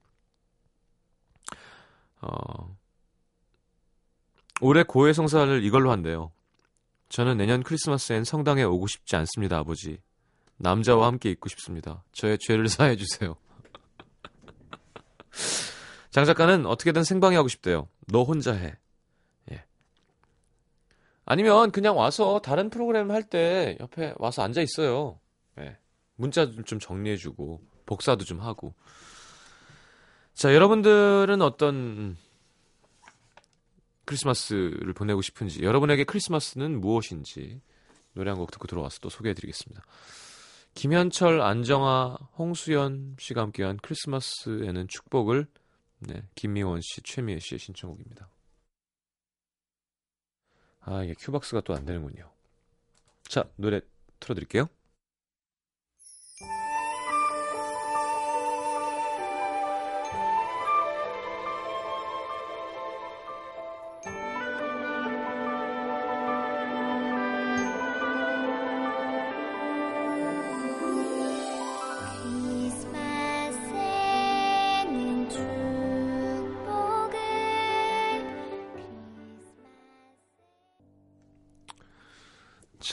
어, 2.20 2.76
올해 4.60 4.82
고해 4.82 5.12
성사를 5.12 5.62
이걸로 5.62 5.90
한대요. 5.90 6.32
저는 7.10 7.36
내년 7.36 7.62
크리스마스엔 7.62 8.24
성당에 8.24 8.62
오고 8.62 8.86
싶지 8.86 9.16
않습니다, 9.16 9.58
아버지. 9.58 9.98
남자와 10.56 11.06
함께 11.06 11.30
있고 11.30 11.48
싶습니다. 11.48 12.02
저의 12.12 12.38
죄를 12.38 12.68
사해 12.68 12.96
주세요. 12.96 13.36
장 16.14 16.24
작가는 16.24 16.64
어떻게든 16.64 17.02
생방이 17.02 17.34
하고 17.34 17.48
싶대요. 17.48 17.88
너 18.06 18.22
혼자 18.22 18.52
해. 18.52 18.76
예. 19.50 19.64
아니면 21.24 21.72
그냥 21.72 21.96
와서 21.96 22.38
다른 22.38 22.70
프로그램 22.70 23.10
할 23.10 23.24
때 23.24 23.76
옆에 23.80 24.14
와서 24.18 24.42
앉아 24.44 24.62
있어요. 24.62 25.18
예. 25.58 25.76
문자 26.14 26.48
좀 26.66 26.78
정리해주고 26.78 27.60
복사도 27.84 28.24
좀 28.24 28.40
하고. 28.40 28.74
자, 30.34 30.54
여러분들은 30.54 31.42
어떤 31.42 32.16
크리스마스를 34.04 34.92
보내고 34.92 35.20
싶은지, 35.20 35.64
여러분에게 35.64 36.04
크리스마스는 36.04 36.80
무엇인지 36.80 37.60
노래 38.12 38.30
한 38.30 38.38
곡 38.38 38.52
듣고 38.52 38.68
들어와서 38.68 39.00
또 39.00 39.08
소개해드리겠습니다. 39.08 39.82
김현철, 40.74 41.40
안정아, 41.40 42.18
홍수연 42.38 43.16
씨가 43.18 43.40
함께한 43.40 43.78
크리스마스에는 43.82 44.86
축복을 44.86 45.48
네, 46.06 46.22
김미원 46.34 46.80
씨, 46.82 47.00
최미애 47.02 47.38
씨의 47.38 47.58
신청곡입니다. 47.58 48.28
아, 50.80 51.02
이게 51.02 51.14
큐박스가 51.14 51.62
또 51.62 51.74
안 51.74 51.84
되는군요. 51.84 52.30
자, 53.28 53.44
노래 53.56 53.80
틀어드릴게요. 54.20 54.68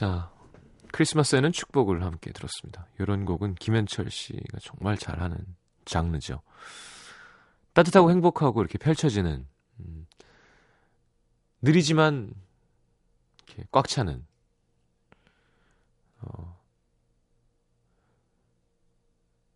자, 0.01 0.31
크리스마스에는 0.93 1.51
축복을 1.51 2.03
함께 2.03 2.31
들었습니다. 2.31 2.87
이런 2.97 3.23
곡은 3.23 3.53
김현철 3.53 4.09
씨가 4.09 4.57
정말 4.59 4.97
잘하는 4.97 5.37
장르죠. 5.85 6.41
따뜻하고 7.73 8.09
행복하고 8.09 8.61
이렇게 8.61 8.79
펼쳐지는 8.79 9.45
음, 9.79 10.07
느리지만 11.61 12.33
이렇게 13.45 13.63
꽉 13.71 13.87
차는 13.87 14.25
어, 16.21 16.59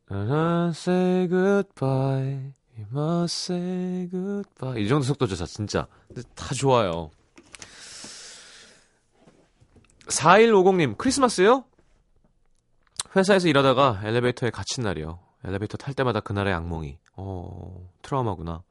I 0.09 0.69
say 0.69 1.27
goodbye, 1.27 2.53
we 2.77 2.85
must 2.91 3.51
say 3.51 4.07
goodbye. 4.11 4.83
이 4.83 4.87
정도 4.87 5.05
속도죠, 5.05 5.37
자, 5.37 5.47
진짜. 5.47 5.87
근데 6.07 6.21
다 6.35 6.53
좋아요. 6.53 7.09
4150님, 10.07 10.97
크리스마스요? 10.97 11.65
회사에서 13.15 13.47
일하다가 13.47 14.01
엘리베이터에 14.03 14.49
갇힌 14.49 14.83
날이요. 14.83 15.19
엘리베이터 15.43 15.77
탈 15.77 15.93
때마다 15.93 16.19
그날의 16.19 16.53
악몽이. 16.53 16.97
어, 17.17 17.89
트라우마구나. 18.01 18.63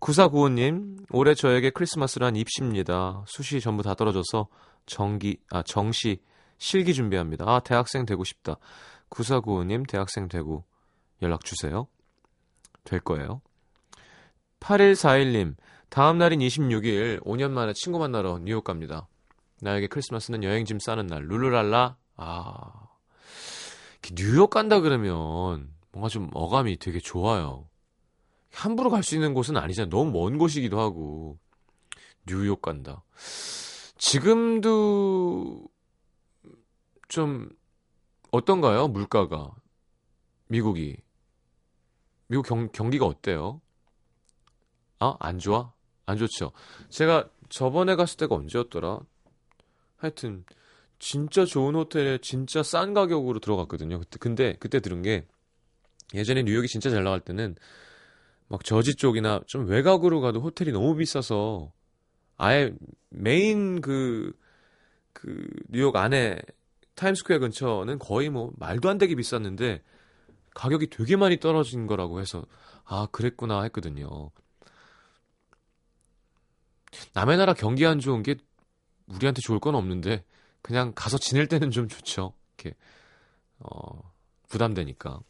9495님, 0.00 1.06
올해 1.10 1.34
저에게 1.34 1.70
크리스마스란 1.70 2.36
입시입니다. 2.36 3.22
수시 3.26 3.60
전부 3.60 3.82
다 3.82 3.94
떨어져서 3.94 4.48
정기, 4.86 5.38
아, 5.50 5.62
정시, 5.62 6.22
실기 6.58 6.94
준비합니다. 6.94 7.44
아, 7.46 7.60
대학생 7.60 8.06
되고 8.06 8.24
싶다. 8.24 8.56
9495님 9.10 9.88
대학생 9.88 10.28
되고 10.28 10.64
연락 11.22 11.44
주세요. 11.44 11.86
될 12.84 13.00
거예요. 13.00 13.42
8141님, 14.60 15.56
다음 15.90 16.18
날인 16.18 16.40
26일 16.40 17.22
5년 17.24 17.50
만에 17.50 17.72
친구 17.74 17.98
만나러 17.98 18.38
뉴욕 18.38 18.62
갑니다. 18.64 19.08
나에게 19.62 19.86
크리스마스는 19.88 20.42
여행짐 20.42 20.78
싸는 20.80 21.06
날. 21.06 21.26
룰루랄라. 21.26 21.96
아. 22.16 22.72
뉴욕 24.14 24.50
간다 24.50 24.80
그러면 24.80 25.72
뭔가 25.92 26.08
좀 26.08 26.30
어감이 26.34 26.78
되게 26.78 26.98
좋아요. 26.98 27.68
함부로 28.52 28.90
갈 28.90 29.02
수 29.02 29.14
있는 29.14 29.34
곳은 29.34 29.56
아니잖아요. 29.56 29.90
너무 29.90 30.10
먼 30.10 30.38
곳이기도 30.38 30.80
하고. 30.80 31.38
뉴욕 32.26 32.60
간다. 32.60 33.02
지금도 33.96 35.64
좀 37.08 37.48
어떤가요? 38.30 38.88
물가가. 38.88 39.54
미국이. 40.48 40.96
미국 42.28 42.46
경, 42.46 42.68
경기가 42.72 43.06
어때요? 43.06 43.60
아, 44.98 45.16
안 45.20 45.38
좋아? 45.38 45.72
안 46.06 46.16
좋죠. 46.16 46.52
제가 46.88 47.28
저번에 47.48 47.96
갔을 47.96 48.16
때가 48.16 48.34
언제였더라? 48.34 49.00
하여튼 50.00 50.44
진짜 50.98 51.44
좋은 51.44 51.74
호텔에 51.74 52.18
진짜 52.18 52.62
싼 52.62 52.94
가격으로 52.94 53.38
들어갔거든요. 53.38 54.00
그때 54.00 54.18
근데 54.18 54.56
그때 54.58 54.80
들은 54.80 55.02
게 55.02 55.26
예전에 56.14 56.42
뉴욕이 56.42 56.66
진짜 56.66 56.90
잘 56.90 57.04
나갈 57.04 57.20
때는 57.20 57.54
막 58.48 58.64
저지 58.64 58.96
쪽이나 58.96 59.40
좀 59.46 59.66
외곽으로 59.66 60.20
가도 60.20 60.40
호텔이 60.40 60.72
너무 60.72 60.96
비싸서 60.96 61.72
아예 62.36 62.74
메인 63.10 63.80
그, 63.80 64.32
그 65.12 65.46
뉴욕 65.68 65.94
안에 65.94 66.40
타임스퀘어 66.94 67.38
근처는 67.38 67.98
거의 67.98 68.30
뭐 68.30 68.52
말도 68.56 68.88
안 68.88 68.98
되게 68.98 69.14
비쌌는데 69.14 69.82
가격이 70.54 70.88
되게 70.88 71.16
많이 71.16 71.38
떨어진 71.38 71.86
거라고 71.86 72.20
해서 72.20 72.44
아 72.84 73.06
그랬구나 73.12 73.62
했거든요. 73.64 74.30
남의 77.14 77.36
나라 77.36 77.54
경기 77.54 77.86
안 77.86 78.00
좋은 78.00 78.22
게 78.22 78.36
우리한테 79.14 79.40
좋을 79.42 79.58
건 79.58 79.74
없는데 79.74 80.24
그냥 80.62 80.92
가서 80.94 81.18
지낼 81.18 81.48
때는 81.48 81.70
좀 81.70 81.88
좋죠. 81.88 82.34
이렇게 82.56 82.76
어 83.58 84.12
부담되니까. 84.48 85.20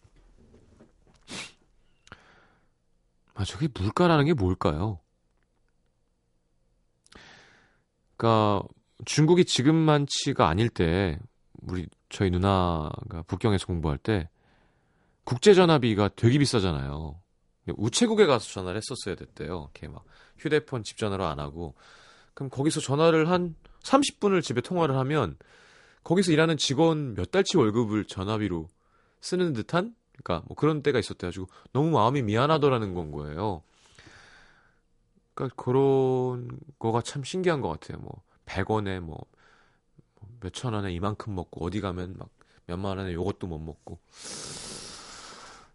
아 3.35 3.45
저게 3.45 3.69
물가라는 3.73 4.27
게 4.27 4.35
뭘까요? 4.35 5.01
그러니까 8.17 8.67
중국이 9.07 9.45
지금만치가 9.47 10.47
아닐 10.47 10.69
때 10.69 11.19
우리 11.63 11.87
저희 12.11 12.31
누나가 12.31 13.23
북경에서 13.27 13.67
공부할 13.67 13.97
때 13.99 14.29
국제 15.25 15.55
전화비가 15.55 16.11
되게 16.17 16.39
비싸잖아요. 16.39 17.21
우체국에 17.69 18.27
가서 18.27 18.47
전화를 18.47 18.81
했었어야 18.81 19.15
됐대요. 19.15 19.71
이렇게 19.73 19.89
막 19.89 20.05
휴대폰 20.39 20.83
집 20.83 20.97
전화로 20.97 21.25
안 21.25 21.39
하고 21.39 21.75
그럼 22.35 22.51
거기서 22.51 22.81
전화를 22.81 23.31
한 23.31 23.55
30분을 23.83 24.43
집에 24.43 24.61
통화를 24.61 24.97
하면 24.97 25.37
거기서 26.05 26.33
일하는 26.33 26.57
직원 26.57 27.15
몇 27.15 27.31
달치 27.31 27.57
월급을 27.57 28.05
전화비로 28.07 28.69
쓰는 29.21 29.53
듯한 29.53 29.95
그러니까 30.23 30.47
뭐 30.47 30.57
그런 30.57 30.83
때가 30.83 30.99
있었대 30.99 31.26
가지고 31.26 31.49
너무 31.73 31.91
마음이 31.91 32.23
미안하더라는 32.23 32.95
건 32.95 33.11
거예요. 33.11 33.63
그러니까 35.35 35.63
그런 35.63 36.49
거가 36.78 37.02
참 37.02 37.25
신기한 37.25 37.61
것 37.61 37.69
같아요. 37.69 37.99
뭐 38.00 38.23
100원에 38.47 39.00
뭐 39.00 39.19
몇천 40.41 40.75
원에 40.75 40.93
이만큼 40.93 41.35
먹고 41.35 41.65
어디 41.65 41.81
가면 41.81 42.17
막 42.19 42.28
몇만 42.67 42.99
원에 42.99 43.13
요것도 43.13 43.47
못 43.47 43.59
먹고. 43.59 43.99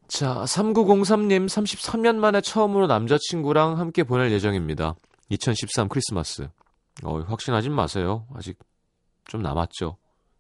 자, 0.08 0.44
3903님 0.46 1.48
33년 1.48 2.16
만에 2.16 2.42
처음으로 2.42 2.88
남자친구랑 2.88 3.80
함께 3.80 4.04
보낼 4.04 4.32
예정입니다. 4.32 4.96
2013 5.30 5.90
크리스마스. 5.90 6.48
어, 7.04 7.20
확신하진 7.20 7.74
마세요. 7.74 8.28
아직 8.34 8.58
좀 9.26 9.42
남았죠. 9.42 9.98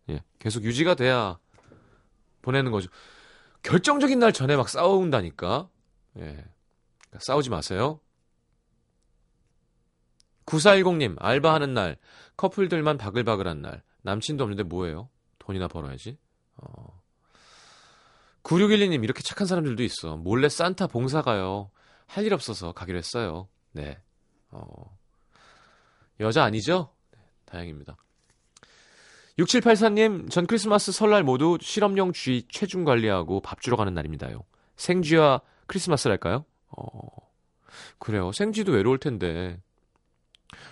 예. 0.10 0.24
계속 0.40 0.64
유지가 0.64 0.96
돼야 0.96 1.38
보내는 2.42 2.72
거죠. 2.72 2.90
결정적인 3.64 4.20
날 4.20 4.32
전에 4.32 4.56
막 4.56 4.70
싸운다니까. 4.70 5.70
예. 6.18 6.22
그러니까 6.22 7.20
싸우지 7.20 7.50
마세요. 7.50 8.00
9410님, 10.46 11.16
알바하는 11.20 11.74
날, 11.74 11.98
커플들만 12.38 12.98
바글바글한 13.00 13.62
날, 13.64 13.82
남친도 14.04 14.44
없는데 14.44 14.62
뭐해요? 14.64 15.10
돈이나 15.40 15.68
벌어야지. 15.68 16.20
어. 16.58 17.02
9612님, 18.44 19.04
이렇게 19.04 19.24
착한 19.24 19.48
사람들도 19.48 19.82
있어. 19.84 20.18
몰래 20.18 20.48
산타 20.50 20.88
봉사 20.88 21.24
가요. 21.24 21.72
할 22.06 22.26
일 22.26 22.34
없어서 22.36 22.74
가기로 22.74 23.00
했어요. 23.00 23.48
네. 23.72 24.00
어. 24.52 24.96
여자 26.20 26.44
아니죠? 26.44 26.90
네, 27.12 27.20
다행입니다. 27.46 27.98
6784님, 29.40 30.30
전 30.32 30.48
크리스마스 30.48 30.92
설날 30.92 31.24
모두 31.24 31.58
실험용 31.62 32.14
쥐 32.14 32.48
체중 32.50 32.86
관리하고 32.86 33.42
밥 33.42 33.60
주러 33.62 33.76
가는 33.76 33.94
날입니다요. 33.94 34.44
생쥐와 34.78 35.42
크리스마스랄까요? 35.68 36.46
어, 36.70 37.08
그래요. 38.00 38.32
생쥐도 38.32 38.72
외로울 38.72 38.98
텐데. 38.98 39.62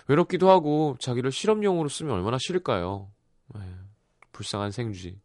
외롭기도 0.08 0.48
하고 0.50 0.96
자기를 0.98 1.30
실험용으로 1.30 1.88
쓰면 1.90 2.14
얼마나 2.14 2.38
싫을까요? 2.38 3.10
에휴, 3.56 3.74
불쌍한 4.32 4.70
생쥐. 4.70 5.18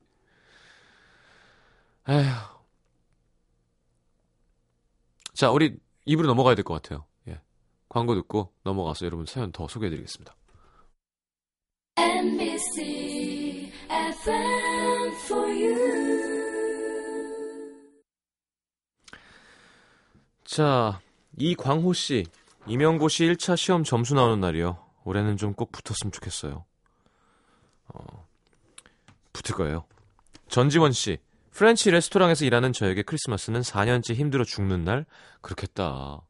에휴. 2.09 2.29
자, 5.33 5.49
우리 5.51 5.77
입으로 6.05 6.27
넘어가야 6.27 6.55
될 6.55 6.63
것 6.65 6.73
같아요. 6.81 7.05
예. 7.89 7.93
광고 7.93 8.15
듣고 8.15 8.53
넘어가서 8.63 9.05
여러분 9.05 9.25
사연 9.25 9.51
더 9.51 9.67
소개해드리겠습니다. 9.67 10.35
NBC 11.97 13.71
FM 13.89 15.11
for 15.25 15.47
you. 15.49 15.99
자, 20.43 20.99
이광호 21.37 21.93
씨. 21.93 22.25
임용고시 22.67 23.25
1차 23.25 23.57
시험 23.57 23.83
점수 23.83 24.13
나오는 24.15 24.39
날이요. 24.39 24.77
올해는 25.05 25.37
좀 25.37 25.53
꼭 25.53 25.71
붙었으면 25.71 26.11
좋겠어요. 26.11 26.65
어, 27.87 28.27
붙을 29.33 29.55
거예요. 29.57 29.85
전지원 30.49 30.91
씨. 30.91 31.17
French 31.51 31.89
레스토랑에서 31.91 32.45
일하는 32.45 32.71
저에게 32.73 33.01
크리스마스는 33.01 33.61
4년째 33.61 34.13
힘들어 34.13 34.43
죽는 34.43 34.83
날? 34.83 35.05
그렇겠다. 35.41 36.21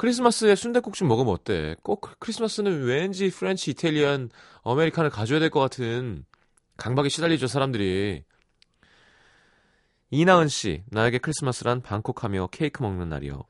크리스마스에 0.00 0.54
순대국 0.54 0.94
좀 0.94 1.08
먹으면 1.08 1.30
어때? 1.30 1.76
꼭 1.82 2.00
크리스마스는 2.20 2.84
왠지 2.84 3.30
French, 3.30 3.72
Italian, 3.72 4.30
American을 4.64 5.10
가져야 5.10 5.38
될 5.40 5.50
것 5.50 5.60
같은 5.60 6.24
강박에 6.78 7.10
시달리죠, 7.10 7.48
사람들이. 7.48 8.24
이나은 10.08 10.48
씨, 10.48 10.84
나에게 10.86 11.18
크리스마스란 11.18 11.82
방콕하며 11.82 12.48
케이크 12.50 12.80
먹는 12.82 13.10
날이요. 13.10 13.42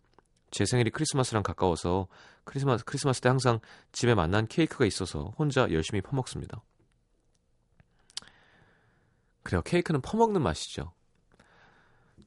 제 0.50 0.64
생일이 0.64 0.90
크리스마스랑 0.90 1.44
가까워서 1.44 2.08
크리스마스, 2.42 2.84
크리스마스 2.84 3.20
때 3.20 3.28
항상 3.28 3.60
집에 3.92 4.16
만난 4.16 4.48
케이크가 4.48 4.86
있어서 4.86 5.32
혼자 5.38 5.70
열심히 5.70 6.00
퍼먹습니다. 6.00 6.64
그래요. 9.44 9.62
케이크는 9.62 10.00
퍼먹는 10.00 10.42
맛이죠. 10.42 10.90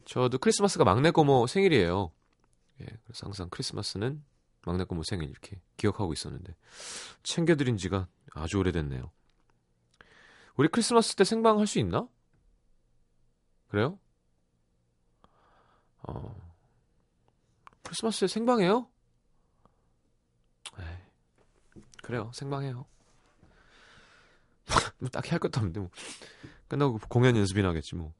저도 0.05 0.38
크리스마스가 0.38 0.86
막내 0.86 1.12
고모 1.12 1.45
생일이에요. 1.45 2.13
예, 2.81 2.86
그래서 2.86 3.25
항상 3.25 3.49
크리스마스는 3.49 4.23
막내 4.65 4.83
고모 4.86 5.03
생일 5.03 5.29
이렇게 5.29 5.62
기억하고 5.77 6.13
있었는데 6.13 6.55
챙겨드린 7.23 7.77
지가 7.77 8.07
아주 8.33 8.57
오래됐네요. 8.59 9.12
우리 10.55 10.67
크리스마스 10.67 11.15
때 11.15 11.23
생방 11.23 11.59
할 11.59 11.67
수 11.67 11.79
있나? 11.79 12.07
그래요? 13.67 13.99
어, 16.03 16.36
크리스마스에 17.83 18.27
생방해요? 18.27 18.88
에이, 20.79 20.86
그래요. 22.03 22.31
생방해요. 22.33 22.86
뭐 24.99 25.09
딱히 25.09 25.31
할 25.31 25.39
것도 25.39 25.59
없는데 25.59 25.79
뭐 25.79 25.89
끝나고 26.67 26.99
공연 27.09 27.36
연습이나 27.36 27.69
하겠지 27.69 27.95
뭐. 27.95 28.13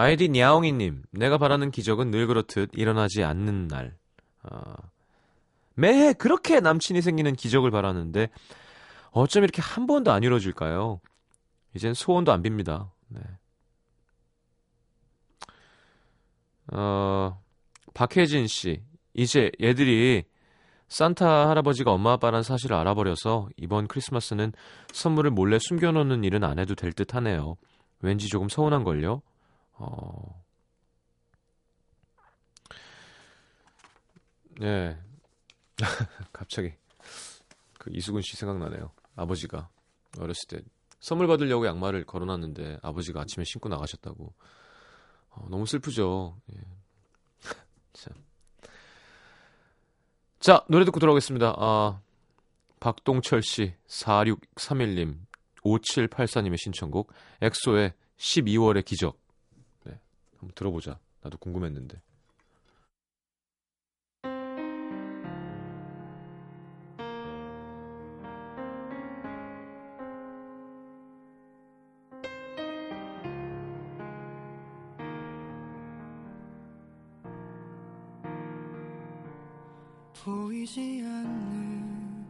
아이디 0.00 0.28
냐옹이님, 0.28 1.02
내가 1.10 1.38
바라는 1.38 1.72
기적은 1.72 2.12
늘 2.12 2.28
그렇듯 2.28 2.70
일어나지 2.74 3.24
않는 3.24 3.66
날. 3.66 3.96
아, 4.44 4.76
매해 5.74 6.12
그렇게 6.12 6.60
남친이 6.60 7.02
생기는 7.02 7.34
기적을 7.34 7.72
바라는데 7.72 8.28
어쩜 9.10 9.42
이렇게 9.42 9.60
한 9.60 9.88
번도 9.88 10.12
안 10.12 10.22
이루어질까요? 10.22 11.00
이젠 11.74 11.94
소원도 11.94 12.30
안 12.30 12.44
빕니다. 12.44 12.90
네. 13.08 13.20
어, 16.72 17.40
박혜진 17.92 18.46
씨, 18.46 18.84
이제 19.14 19.50
얘들이 19.60 20.22
산타 20.86 21.48
할아버지가 21.48 21.90
엄마 21.90 22.12
아빠란 22.12 22.44
사실을 22.44 22.76
알아버려서 22.76 23.48
이번 23.56 23.88
크리스마스는 23.88 24.52
선물을 24.92 25.32
몰래 25.32 25.58
숨겨놓는 25.58 26.22
일은 26.22 26.44
안 26.44 26.60
해도 26.60 26.76
될 26.76 26.92
듯 26.92 27.16
하네요. 27.16 27.56
왠지 28.00 28.28
조금 28.28 28.48
서운한걸요. 28.48 29.22
어. 29.78 30.44
네. 34.60 34.98
갑자기 36.32 36.74
그 37.78 37.90
이수근 37.92 38.22
씨 38.22 38.36
생각나네요. 38.36 38.90
아버지가 39.14 39.68
어렸을 40.18 40.48
때 40.48 40.60
선물 41.00 41.28
받으려고 41.28 41.66
양말을 41.66 42.04
걸어놨는데 42.04 42.78
아버지가 42.82 43.20
아침에 43.20 43.44
신고 43.44 43.68
나가셨다고. 43.68 44.34
어, 45.30 45.46
너무 45.48 45.64
슬프죠. 45.66 46.36
예. 46.52 46.60
참. 47.92 48.14
자, 50.40 50.64
노래 50.68 50.84
듣고 50.84 50.98
돌아오겠습니다. 50.98 51.54
아, 51.56 52.00
박동철 52.80 53.42
씨, 53.42 53.74
4631님, 53.86 55.18
5784님의 55.62 56.56
신청곡, 56.58 57.12
엑소의 57.42 57.92
12월의 58.16 58.84
기적. 58.84 59.18
네, 60.38 60.40
한번 60.40 60.54
들어보자. 60.54 60.98
나도 61.20 61.38
궁금했는데. 61.38 62.00
보이지 80.24 81.02
않는 81.04 82.26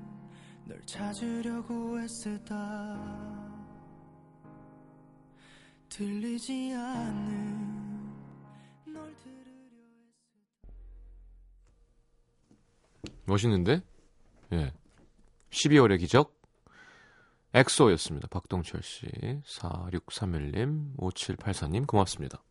널 0.67 0.81
찾으려고 0.87 2.01
애쓰다 2.01 3.19
들리지 5.89 6.73
않는 6.75 6.88
멋있는데? 13.29 13.83
예. 14.53 14.73
12월의 15.51 16.01
기적. 16.01 16.37
엑소였습니다. 17.55 18.29
박동철 18.29 18.83
씨, 18.83 19.07
4631님, 19.07 20.97
5784님, 20.99 21.87
고맙습니다. 21.87 22.43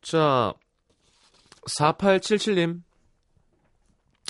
자, 0.00 0.54
4877님. 1.78 2.82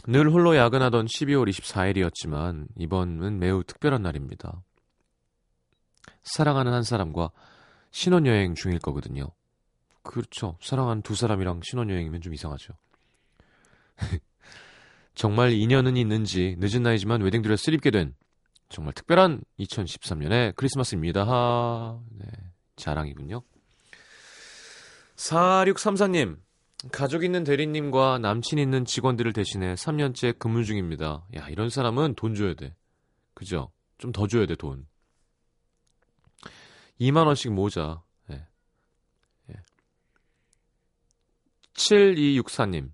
늘 0.07 0.31
홀로 0.31 0.57
야근하던 0.57 1.07
12월 1.07 1.51
24일이었지만, 1.51 2.69
이번은 2.79 3.39
매우 3.39 3.63
특별한 3.63 4.01
날입니다. 4.03 4.63
사랑하는 6.23 6.73
한 6.73 6.83
사람과 6.83 7.31
신혼여행 7.91 8.55
중일 8.55 8.79
거거든요. 8.79 9.27
그렇죠. 10.03 10.57
사랑하는 10.61 11.03
두 11.03 11.15
사람이랑 11.15 11.61
신혼여행이면 11.63 12.23
좀 12.23 12.33
이상하죠. 12.33 12.75
정말 15.15 15.53
인연은 15.53 15.97
있는지 15.97 16.57
늦은 16.59 16.83
나이지만 16.83 17.21
웨딩드레 17.23 17.57
스를 17.57 17.77
입게 17.77 17.91
된 17.91 18.15
정말 18.69 18.93
특별한 18.95 19.43
2013년의 19.59 20.55
크리스마스입니다. 20.57 21.27
하, 21.27 22.01
네, 22.11 22.27
자랑이군요. 22.77 23.43
4634님, 25.17 26.39
가족 26.93 27.25
있는 27.25 27.45
대리님과 27.45 28.19
남친 28.19 28.59
있는 28.59 28.85
직원들을 28.85 29.33
대신해 29.35 29.75
3년째 29.75 30.39
근무 30.39 30.65
중입니다. 30.65 31.27
야, 31.37 31.49
이런 31.49 31.69
사람은 31.69 32.15
돈 32.15 32.35
줘야 32.35 32.55
돼. 32.55 32.75
그죠? 33.35 33.71
좀 33.99 34.13
더 34.13 34.27
줘야 34.27 34.47
돼, 34.47 34.55
돈. 34.57 34.87
2만원씩 37.01 37.51
모자. 37.51 38.03
네. 38.27 38.47
네. 39.47 39.57
7264님, 41.75 42.91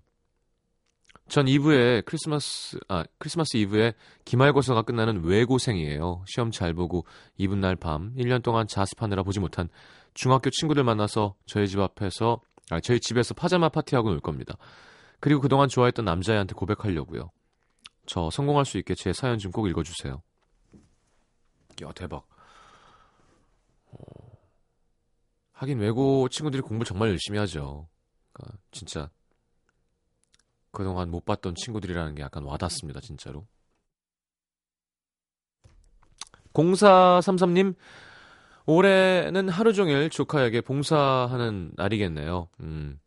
전 1.27 1.45
2부에 1.45 2.05
크리스마스 2.05 2.79
아 2.87 3.03
크리스마스 3.17 3.57
이브에 3.57 3.93
기말고사가 4.23 4.83
끝나는 4.83 5.23
외고생이에요. 5.25 6.23
시험 6.27 6.51
잘 6.51 6.73
보고 6.73 7.05
이분 7.37 7.59
날 7.59 7.75
밤 7.75 8.13
1년 8.15 8.41
동안 8.43 8.65
자습하느라 8.67 9.23
보지 9.23 9.39
못한 9.39 9.67
중학교 10.13 10.49
친구들 10.49 10.83
만나서 10.83 11.35
저희 11.45 11.67
집 11.67 11.79
앞에서 11.79 12.41
아 12.69 12.79
저희 12.79 12.99
집에서 12.99 13.33
파자마 13.33 13.69
파티하고 13.69 14.09
놀 14.09 14.19
겁니다. 14.21 14.55
그리고 15.19 15.41
그동안 15.41 15.67
좋아했던 15.67 16.05
남자애한테 16.05 16.53
고백하려고요. 16.55 17.31
저 18.05 18.29
성공할 18.29 18.65
수 18.65 18.77
있게 18.77 18.95
제 18.95 19.11
사연 19.11 19.37
좀 19.37 19.51
꼭 19.51 19.67
읽어 19.67 19.83
주세요. 19.83 20.21
야 21.83 21.91
대박. 21.93 22.25
어... 23.91 23.97
하긴 25.51 25.79
외고 25.79 26.29
친구들이 26.29 26.61
공부 26.61 26.85
정말 26.85 27.09
열심히 27.09 27.37
하죠. 27.39 27.87
그러니까 28.31 28.57
진짜 28.71 29.09
그동안 30.77 31.09
못 31.09 31.25
봤던 31.25 31.55
친구들이라는 31.55 32.13
게 32.13 32.21
약간 32.21 32.43
와닿습니다, 32.43 32.99
진짜로. 32.99 33.47
0433님, 36.53 37.73
올해는 38.67 39.49
하루 39.49 39.73
종일 39.73 40.11
조카에게 40.11 40.61
봉사하는 40.61 41.71
날이겠네요. 41.75 42.49
음, 42.59 42.99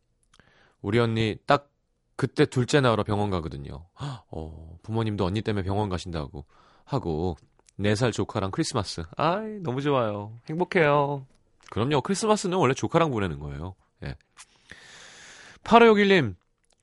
우리 0.82 0.98
언니 0.98 1.36
딱 1.46 1.70
그때 2.16 2.44
둘째 2.44 2.80
나으러 2.80 3.04
병원 3.04 3.30
가거든요. 3.30 3.86
어, 4.32 4.76
부모님도 4.82 5.24
언니 5.24 5.40
때문에 5.40 5.62
병원 5.62 5.88
가신다고 5.88 6.46
하고, 6.84 7.36
4살 7.78 8.12
조카랑 8.12 8.50
크리스마스. 8.50 9.04
아이, 9.16 9.60
너무 9.60 9.80
좋아요. 9.80 10.32
행복해요. 10.48 11.24
그럼요, 11.70 12.00
크리스마스는 12.00 12.58
원래 12.58 12.74
조카랑 12.74 13.12
보내는 13.12 13.38
거예요. 13.38 13.76
예. 14.02 14.16
8561님, 15.62 16.34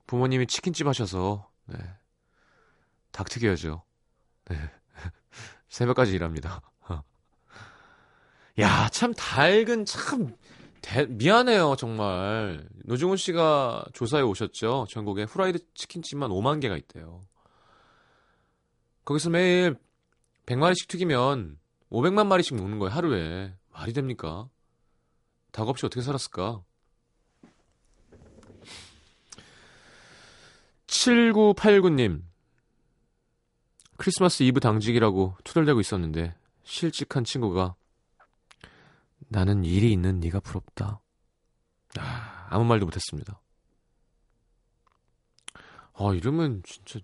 부모님이 0.07 0.47
치킨집 0.47 0.87
하셔서 0.87 1.49
네. 1.65 1.77
닭 3.11 3.29
튀겨야죠. 3.29 3.83
네. 4.45 4.57
새벽까지 5.69 6.13
일합니다. 6.13 6.61
야, 8.59 8.89
참 8.89 9.13
닭은 9.13 9.85
참 9.85 10.35
대, 10.81 11.05
미안해요, 11.05 11.75
정말. 11.77 12.67
노중훈 12.85 13.17
씨가 13.17 13.85
조사에 13.93 14.21
오셨죠. 14.21 14.87
전국에 14.89 15.23
후라이드 15.23 15.59
치킨집만 15.73 16.29
5만 16.29 16.61
개가 16.61 16.77
있대요. 16.77 17.21
거기서 19.03 19.29
매일 19.29 19.75
100마리씩 20.45 20.87
튀기면 20.87 21.57
500만 21.91 22.27
마리씩 22.27 22.55
먹는 22.55 22.79
거예요, 22.79 22.93
하루에. 22.93 23.53
말이 23.71 23.93
됩니까? 23.93 24.49
닭 25.51 25.67
없이 25.67 25.85
어떻게 25.85 26.01
살았을까? 26.01 26.61
7989님. 30.97 32.23
크리스마스 33.97 34.43
이브 34.43 34.59
당직이라고 34.59 35.37
투덜대고 35.43 35.79
있었는데 35.79 36.35
실직한 36.63 37.23
친구가 37.23 37.75
나는 39.27 39.63
일이 39.63 39.91
있는 39.91 40.19
네가 40.19 40.39
부럽다. 40.39 41.01
아, 41.99 42.47
아무 42.49 42.65
말도 42.65 42.85
못했습니다. 42.85 43.39
아 45.93 46.13
이러면 46.13 46.61
진짜 46.63 46.99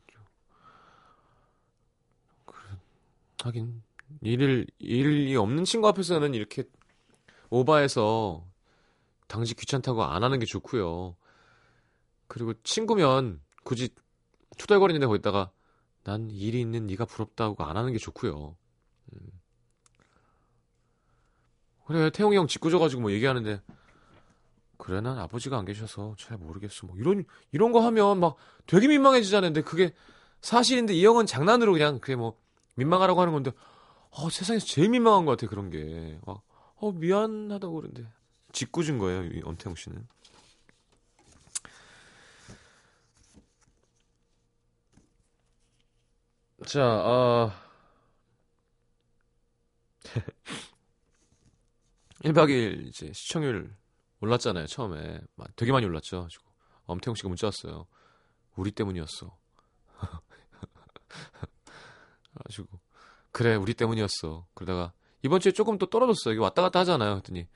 하긴 3.42 3.84
일을 4.22 4.68
일이 4.80 5.36
없는 5.36 5.66
친구 5.66 5.88
앞에서는 5.90 6.34
이렇게 6.34 6.64
오바해서 7.50 8.48
당직 9.28 9.58
귀찮다고 9.58 10.04
안 10.04 10.24
하는 10.24 10.40
게 10.40 10.46
좋고요. 10.46 11.16
그리고 12.28 12.54
친구면 12.64 13.43
굳이 13.64 13.90
투덜거리는 14.58 15.00
데 15.00 15.08
거기다가 15.08 15.52
난 16.04 16.30
일이 16.30 16.60
있는 16.60 16.88
네가 16.88 17.06
부럽다고 17.06 17.64
안 17.64 17.78
하는 17.78 17.92
게 17.92 17.98
좋고요. 17.98 18.56
음. 19.14 19.20
그래 21.86 22.10
태용이 22.10 22.38
형 22.38 22.48
짓궂어가지고 22.48 23.02
뭐 23.02 23.12
얘기하는데 23.12 23.62
그래 24.78 25.02
난 25.02 25.18
아버지가 25.18 25.58
안 25.58 25.66
계셔서 25.66 26.16
잘 26.18 26.38
모르겠어 26.38 26.88
뭐 26.88 26.98
이런 26.98 27.24
이런 27.52 27.72
거 27.72 27.82
하면 27.82 28.20
막 28.20 28.36
되게 28.66 28.88
민망해지잖아요. 28.88 29.54
근데 29.54 29.62
그게 29.62 29.94
사실인데 30.42 30.94
이 30.94 31.06
형은 31.06 31.26
장난으로 31.26 31.72
그냥 31.74 32.00
그게 32.00 32.16
뭐 32.16 32.38
민망하라고 32.76 33.22
하는 33.22 33.34
건데 33.34 33.52
어, 34.10 34.30
세상에서 34.30 34.66
제일 34.66 34.90
민망한 34.90 35.26
것 35.26 35.32
같아 35.32 35.50
그런 35.50 35.70
게 35.70 36.20
막, 36.26 36.42
어 36.76 36.92
미안하다고 36.92 37.74
그러는데 37.74 38.08
짓궂은 38.52 39.00
거예요 39.00 39.24
이 39.24 39.42
엄태웅 39.44 39.76
씨는. 39.76 40.06
자, 46.66 46.82
어... 46.86 47.52
1박 52.24 52.50
2일 52.50 52.88
이제 52.88 53.12
시청률 53.14 53.76
올랐잖아요, 54.22 54.68
처음에. 54.68 55.20
되게 55.56 55.72
많이 55.72 55.86
올랐죠. 55.86 56.28
엄태웅 56.86 57.16
씨가 57.16 57.28
문자 57.28 57.48
왔어요. 57.48 57.86
우리 58.56 58.72
때문이었어. 58.72 59.36
가지고 62.44 62.80
그래, 63.32 63.56
우리 63.56 63.74
때문이었어. 63.74 64.48
그러다가 64.54 64.94
이번 65.22 65.40
주에 65.42 65.52
조금 65.52 65.78
또 65.78 65.88
떨어졌어. 65.88 66.32
이게 66.32 66.40
왔다 66.40 66.62
갔다 66.62 66.80
하잖아요. 66.80 67.16
그랬더니 67.16 67.48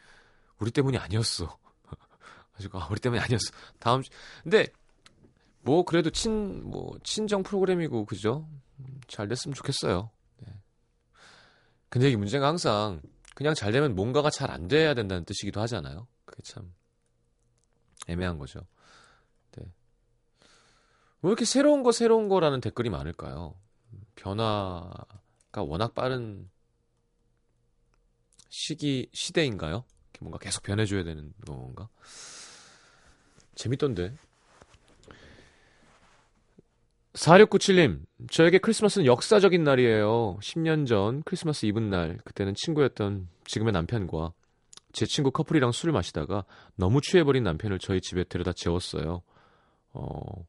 우리 0.60 0.72
때문이 0.72 0.98
아니었어. 0.98 1.58
가지고 2.54 2.80
아, 2.80 2.88
우리 2.92 3.00
때문이 3.00 3.22
아니었어. 3.22 3.52
다음 3.80 4.02
주 4.02 4.10
근데 4.44 4.68
뭐 5.62 5.84
그래도 5.84 6.10
친 6.10 6.64
뭐 6.64 6.98
친정 7.04 7.44
프로그램이고 7.44 8.06
그죠? 8.06 8.48
음, 8.80 9.02
잘 9.08 9.28
됐으면 9.28 9.54
좋겠어요. 9.56 10.10
네. 10.40 10.54
근데 11.90 12.08
이게 12.10 12.18
문제가 12.18 12.48
항상 12.48 13.02
그냥 13.36 13.54
잘 13.54 13.72
되면 13.72 13.96
뭔가가 13.96 14.30
잘 14.30 14.50
안 14.52 14.68
돼야 14.68 14.94
된다는 14.94 15.26
뜻이기도 15.26 15.62
하잖아요. 15.62 16.08
그게 16.26 16.42
참 16.44 16.74
애매한 18.08 18.38
거죠. 18.40 18.62
네. 19.52 19.64
왜 21.22 21.30
이렇게 21.30 21.46
새로운 21.46 21.84
거 21.84 21.92
새로운 21.92 22.30
거라는 22.30 22.62
댓글이 22.62 22.90
많을까요? 22.90 23.56
변화가 24.16 25.62
워낙 25.64 25.94
빠른 25.94 26.50
시기 28.50 29.10
시대인가요? 29.14 29.84
뭔가 30.20 30.40
계속 30.40 30.64
변해줘야 30.64 31.04
되는 31.04 31.32
건가? 31.46 31.90
재밌던데. 33.56 34.16
4697님, 37.14 38.06
저에게 38.32 38.58
크리스마스는 38.58 39.06
역사적인 39.06 39.64
날이에요. 39.64 40.38
10년 40.42 40.88
전 40.88 41.22
크리스마스 41.24 41.66
이브 41.66 41.80
날, 41.80 42.18
그때는 42.24 42.56
친구였던 42.56 43.28
지금의 43.46 43.74
남편과 43.74 44.34
제 44.92 45.06
친구 45.06 45.32
커플이랑 45.32 45.72
술을 45.72 45.94
마시다가 45.94 46.44
너무 46.76 47.02
취해버린 47.02 47.44
남편을 47.44 47.78
저희 47.80 48.02
집에 48.02 48.24
데려다 48.24 48.54
재웠어요. 48.54 49.22
어, 49.94 50.46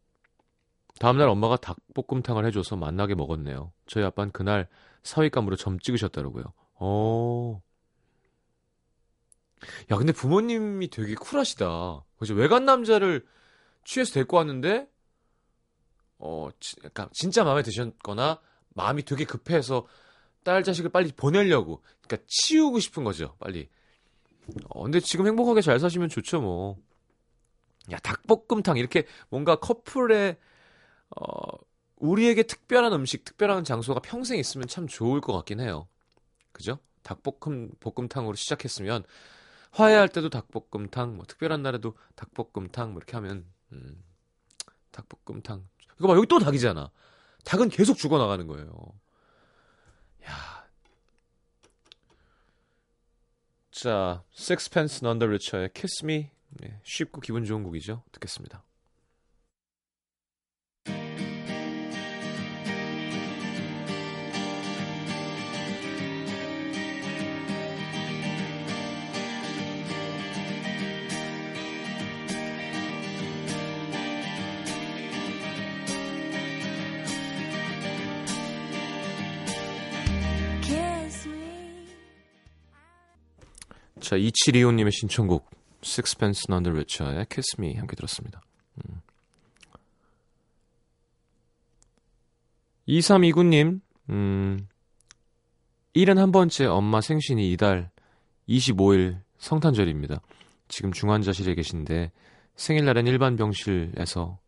다음날 0.99 1.29
엄마가 1.29 1.57
닭볶음탕을 1.57 2.47
해줘서 2.47 2.77
만나게 2.77 3.15
먹었네요. 3.15 3.73
저희 3.87 4.05
아빠는 4.05 4.33
그날 4.33 4.69
사위감으로 5.03 5.57
점 5.57 5.79
찍으셨더라고요. 5.79 6.45
어. 6.77 7.61
야, 9.91 9.97
근데 9.97 10.13
부모님이 10.13 10.89
되게 10.89 11.15
쿨하시다. 11.15 12.05
그죠? 12.19 12.35
외간 12.35 12.65
남자를 12.65 13.27
취해서 13.85 14.15
데리고 14.15 14.37
왔는데, 14.39 14.89
어, 16.19 16.49
지, 16.61 16.77
그러니까 16.77 17.09
진짜 17.13 17.45
마음에 17.45 17.63
드셨거나, 17.63 18.41
마음이 18.75 19.05
되게 19.05 19.25
급해서 19.25 19.87
딸 20.43 20.63
자식을 20.63 20.91
빨리 20.91 21.13
보내려고, 21.13 21.83
그러니까 22.03 22.27
치우고 22.29 22.81
싶은 22.81 23.05
거죠, 23.05 23.37
빨리. 23.39 23.69
어, 24.71 24.83
근데 24.83 25.01
지금 25.01 25.27
행복하게 25.27 25.61
잘 25.61 25.79
사시면 25.79 26.09
좋죠, 26.09 26.41
뭐. 26.41 26.79
야, 27.93 27.99
닭볶음탕, 27.99 28.77
이렇게 28.77 29.07
뭔가 29.29 29.57
커플의, 29.57 30.37
어, 31.17 31.59
우리에게 31.97 32.43
특별한 32.45 32.93
음식, 32.93 33.25
특별한 33.25 33.65
장소가 33.65 34.01
평생 34.01 34.39
있으면 34.39 34.69
참 34.69 34.87
좋을 34.87 35.21
것 35.21 35.33
같긴 35.33 35.61
해요. 35.61 35.89
그죠? 36.53 36.79
닭볶음, 37.03 37.73
볶음탕으로 37.81 38.35
시작했으면, 38.35 39.05
화해할 39.71 40.09
때도 40.09 40.31
닭볶음탕, 40.31 41.17
뭐 41.17 41.25
특별한 41.27 41.63
날에도 41.63 41.95
닭볶음탕, 42.17 42.93
뭐 42.93 42.99
이렇게 42.99 43.13
하면, 43.17 43.47
음, 43.73 44.03
닭볶음탕. 44.93 45.67
이거 45.99 46.09
봐, 46.09 46.15
여기 46.15 46.27
또 46.27 46.39
닭이잖아. 46.39 46.91
닭은 47.45 47.69
계속 47.71 47.97
죽어나가는 47.97 48.47
거예요. 48.47 48.73
야. 50.27 50.67
자, 53.71 54.23
Sixpence 54.35 55.01
None 55.03 55.19
the 55.19 55.29
Richer의 55.29 55.71
Kiss 55.75 56.05
Me. 56.05 56.31
네, 56.51 56.81
쉽고 56.83 57.21
기분 57.21 57.45
좋은 57.45 57.63
곡이죠. 57.63 58.03
듣겠습니다. 58.13 58.63
자, 84.09 84.17
2725님의 84.17 84.91
신청곡 84.91 85.51
Sixpence 85.85 86.45
None 86.49 86.65
the 86.65 86.73
Richer의 86.73 87.27
Kiss 87.29 87.57
Me 87.59 87.75
함께 87.75 87.95
들었습니다. 87.95 88.41
음. 88.79 89.03
2329님, 92.89 93.83
음, 94.09 94.67
71번째 95.95 96.75
엄마 96.75 97.03
생신이 97.03 97.53
이달 97.53 97.91
25일 98.49 99.21
성탄절입니다. 99.37 100.23
지금 100.69 100.91
중환자실에 100.91 101.55
계신데 101.55 102.11
생일날엔 102.57 103.07
일반 103.07 103.37
병실에서 103.37 104.39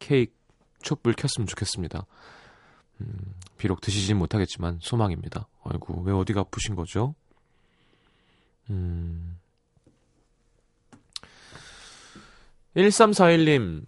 케이크, 0.00 0.34
촛불 0.82 1.14
켰으면 1.14 1.46
좋겠습니다. 1.46 2.04
음, 3.00 3.34
비록 3.56 3.80
드시진 3.80 4.18
못하겠지만 4.18 4.80
소망입니다. 4.82 5.48
아이고, 5.64 6.02
왜 6.02 6.12
어디가 6.12 6.40
아프신 6.40 6.74
거죠? 6.74 7.14
음. 8.70 9.38
1341님, 12.76 13.82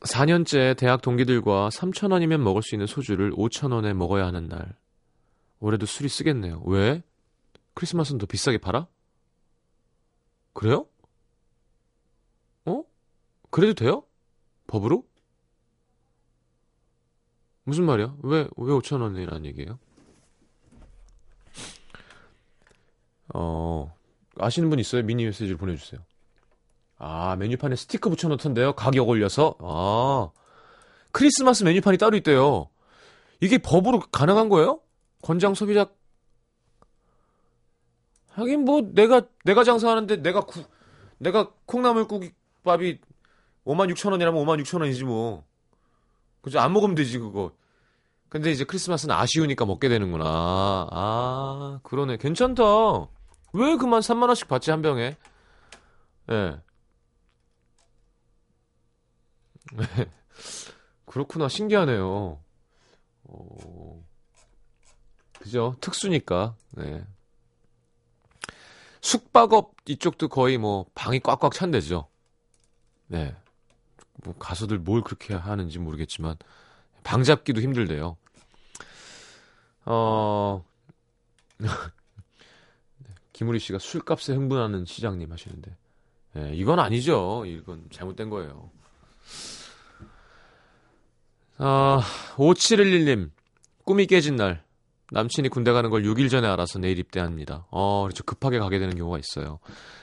4년째 0.00 0.76
대학 0.76 1.02
동기들과 1.02 1.68
3,000원이면 1.68 2.38
먹을 2.38 2.62
수 2.62 2.74
있는 2.74 2.86
소주를 2.86 3.32
5,000원에 3.32 3.94
먹어야 3.94 4.26
하는 4.26 4.48
날. 4.48 4.76
올해도 5.60 5.86
술이 5.86 6.08
쓰겠네요. 6.08 6.62
왜? 6.66 7.02
크리스마스는 7.74 8.18
더 8.18 8.26
비싸게 8.26 8.58
팔아? 8.58 8.86
그래요? 10.52 10.86
어? 12.64 12.82
그래도 13.50 13.74
돼요? 13.74 14.04
법으로? 14.66 15.04
무슨 17.64 17.84
말이야? 17.84 18.16
왜, 18.22 18.48
왜 18.56 18.72
5,000원이라는 18.72 19.44
얘기예요? 19.46 19.78
어, 23.34 23.94
아시는 24.38 24.70
분 24.70 24.78
있어요? 24.78 25.02
미니 25.02 25.24
메시지를 25.24 25.56
보내주세요. 25.56 26.00
아, 26.98 27.36
메뉴판에 27.36 27.76
스티커 27.76 28.10
붙여놓던데요? 28.10 28.74
가격 28.74 29.08
올려서? 29.08 29.56
아, 29.60 30.30
크리스마스 31.12 31.64
메뉴판이 31.64 31.98
따로 31.98 32.16
있대요. 32.16 32.68
이게 33.40 33.58
법으로 33.58 34.00
가능한 34.12 34.48
거예요? 34.48 34.80
권장 35.22 35.54
소비자. 35.54 35.86
하긴 38.32 38.64
뭐, 38.64 38.82
내가, 38.92 39.22
내가 39.44 39.64
장사하는데 39.64 40.16
내가 40.16 40.42
구, 40.42 40.62
내가 41.18 41.50
콩나물국밥이 41.66 42.98
56,000원이라면 43.64 44.34
56,000원이지 44.34 45.04
뭐. 45.04 45.44
그죠? 46.42 46.60
안 46.60 46.72
먹으면 46.72 46.94
되지, 46.94 47.18
그거. 47.18 47.52
근데 48.28 48.50
이제 48.50 48.64
크리스마스는 48.64 49.14
아쉬우니까 49.14 49.66
먹게 49.66 49.88
되는구나. 49.88 50.24
아, 50.90 51.80
그러네. 51.82 52.18
괜찮다. 52.18 52.62
왜 53.52 53.76
그만 53.76 54.00
3만 54.00 54.28
원씩 54.28 54.48
받지, 54.48 54.70
한 54.70 54.82
병에? 54.82 55.16
예. 56.30 56.60
그렇구나. 61.06 61.48
신기하네요. 61.48 62.38
어, 63.24 64.04
그죠? 65.38 65.76
특수니까. 65.80 66.54
네. 66.72 67.04
숙박업 69.00 69.74
이쪽도 69.86 70.28
거의 70.28 70.58
뭐 70.58 70.86
방이 70.94 71.20
꽉꽉 71.20 71.52
찬대죠. 71.52 72.08
네. 73.06 73.34
뭐 74.22 74.34
가수들 74.38 74.78
뭘 74.78 75.02
그렇게 75.02 75.34
하는지 75.34 75.78
모르겠지만 75.78 76.36
방 77.02 77.24
잡기도 77.24 77.60
힘들대요. 77.60 78.16
어. 79.86 80.64
김우리 83.40 83.58
씨가 83.58 83.78
술값에 83.78 84.34
흥분하는 84.34 84.84
시장님 84.84 85.32
하시는데. 85.32 85.74
예, 86.36 86.52
이건 86.52 86.78
아니죠. 86.78 87.44
이건 87.46 87.86
잘못된 87.90 88.28
거예요. 88.28 88.70
아, 91.56 92.02
5711님. 92.36 93.30
꿈이 93.86 94.04
깨진 94.04 94.36
날. 94.36 94.62
남친이 95.12 95.48
군대 95.48 95.72
가는 95.72 95.88
걸 95.88 96.02
6일 96.02 96.28
전에 96.28 96.46
알아서 96.48 96.78
내일 96.78 96.98
입대합니다. 96.98 97.66
어, 97.70 98.02
그렇죠. 98.02 98.24
급하게 98.24 98.58
가게 98.58 98.78
되는 98.78 98.94
경우가 98.94 99.18
있어요. 99.18 99.58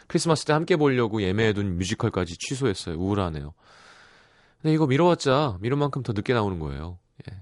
크리스마스 0.08 0.44
때 0.44 0.54
함께 0.54 0.76
보려고 0.76 1.22
예매해둔 1.22 1.78
뮤지컬까지 1.78 2.38
취소했어요. 2.40 2.96
우울하네요. 2.96 3.54
근데 4.64 4.74
이거 4.74 4.88
미뤄왔자 4.88 5.60
미룬 5.62 5.78
만큼 5.78 6.02
더 6.02 6.12
늦게 6.14 6.34
나오는 6.34 6.58
거예요. 6.58 6.98
예. 7.30 7.38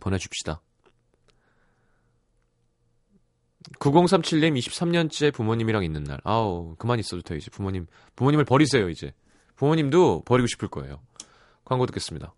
보내줍시다. 0.00 0.60
9037님 3.78 4.56
23년째 4.58 5.32
부모님이랑 5.34 5.84
있는 5.84 6.04
날. 6.04 6.20
아우, 6.24 6.74
그만 6.78 6.98
있어도 6.98 7.22
돼요, 7.22 7.38
이제. 7.38 7.50
부모님, 7.50 7.86
부모님을 8.16 8.44
버리세요, 8.44 8.88
이제. 8.88 9.12
부모님도 9.56 10.22
버리고 10.24 10.46
싶을 10.46 10.68
거예요. 10.68 11.00
광고 11.64 11.86
듣겠습니다. 11.86 12.34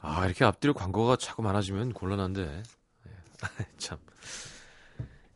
아, 0.00 0.26
이렇게 0.26 0.44
앞뒤로 0.44 0.74
광고가 0.74 1.16
자꾸 1.16 1.42
많아지면 1.42 1.92
곤란한데. 1.92 2.62
예. 3.06 3.12
참. 3.78 3.98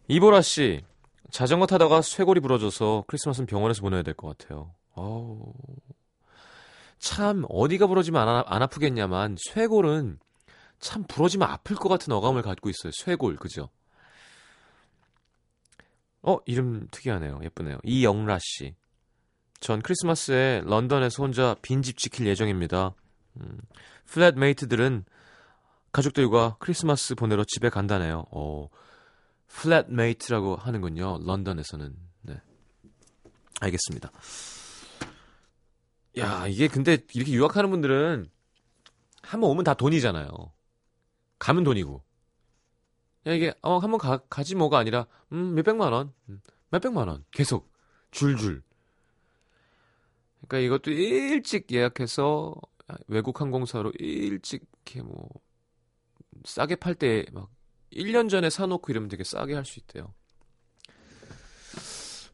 이보라 0.08 0.42
씨, 0.42 0.82
자전거 1.30 1.66
타다가 1.66 2.02
쇄골이 2.02 2.40
부러져서 2.40 3.04
크리스마스는 3.06 3.46
병원에서 3.46 3.80
보내야 3.82 4.02
될 4.02 4.14
것 4.14 4.37
같아요. 4.37 4.74
어우. 4.94 5.52
참 6.98 7.44
어디가 7.48 7.87
부러지면 7.87 8.20
안, 8.20 8.28
아- 8.28 8.44
안 8.46 8.62
아프겠냐만 8.62 9.37
쇄골은 9.50 10.18
참 10.78 11.04
부러지면 11.08 11.48
아플 11.48 11.74
것 11.76 11.88
같은 11.88 12.12
어감을 12.12 12.42
갖고 12.42 12.68
있어요. 12.68 12.92
쇄골, 12.92 13.37
그죠? 13.37 13.70
어, 16.22 16.38
이름 16.46 16.87
특이하네요. 16.90 17.40
예쁘네요. 17.42 17.78
이영라 17.85 18.38
씨. 18.40 18.74
전 19.61 19.80
크리스마스에 19.82 20.62
런던에서 20.64 21.22
혼자 21.22 21.54
빈집 21.62 21.96
지킬 21.98 22.26
예정입니다. 22.26 22.94
음, 23.40 23.58
flatmate들은 24.07 25.05
가족들과 25.92 26.56
크리스마스 26.58 27.14
보내러 27.14 27.44
집에 27.46 27.68
간다네요. 27.68 28.24
어, 28.30 28.68
flatmate라고 29.48 30.57
하는군요. 30.56 31.18
런던에서는. 31.24 31.94
네. 32.22 32.40
알겠습니다. 33.61 34.11
야, 36.18 36.46
이게 36.46 36.68
근데 36.68 36.98
이렇게 37.14 37.32
유학하는 37.32 37.70
분들은 37.70 38.30
한 39.22 39.40
번 39.40 39.50
오면 39.50 39.64
다 39.64 39.74
돈이잖아요. 39.74 40.28
가면 41.38 41.64
돈이고. 41.64 42.02
야, 43.26 43.32
이게 43.32 43.54
어, 43.62 43.78
한번 43.78 43.98
가, 43.98 44.18
가지 44.28 44.54
뭐가 44.54 44.78
아니라 44.78 45.06
음, 45.32 45.54
몇백만 45.54 45.92
원. 45.92 46.12
음, 46.28 46.40
몇백만 46.70 47.08
원. 47.08 47.24
계속 47.30 47.70
줄줄. 48.11 48.62
그러니까 50.48 50.58
이것도 50.58 50.90
일찍 50.90 51.70
예약해서 51.70 52.54
외국 53.06 53.40
항공사로 53.40 53.92
일찍 53.98 54.64
이렇게 54.85 55.02
뭐 55.02 55.28
싸게 56.44 56.76
팔 56.76 56.94
때 56.96 57.24
막 57.32 57.48
1년 57.92 58.28
전에 58.30 58.50
사놓고 58.50 58.90
이러면 58.90 59.08
되게 59.08 59.22
싸게 59.24 59.54
할 59.54 59.64
수 59.64 59.78
있대요. 59.78 60.12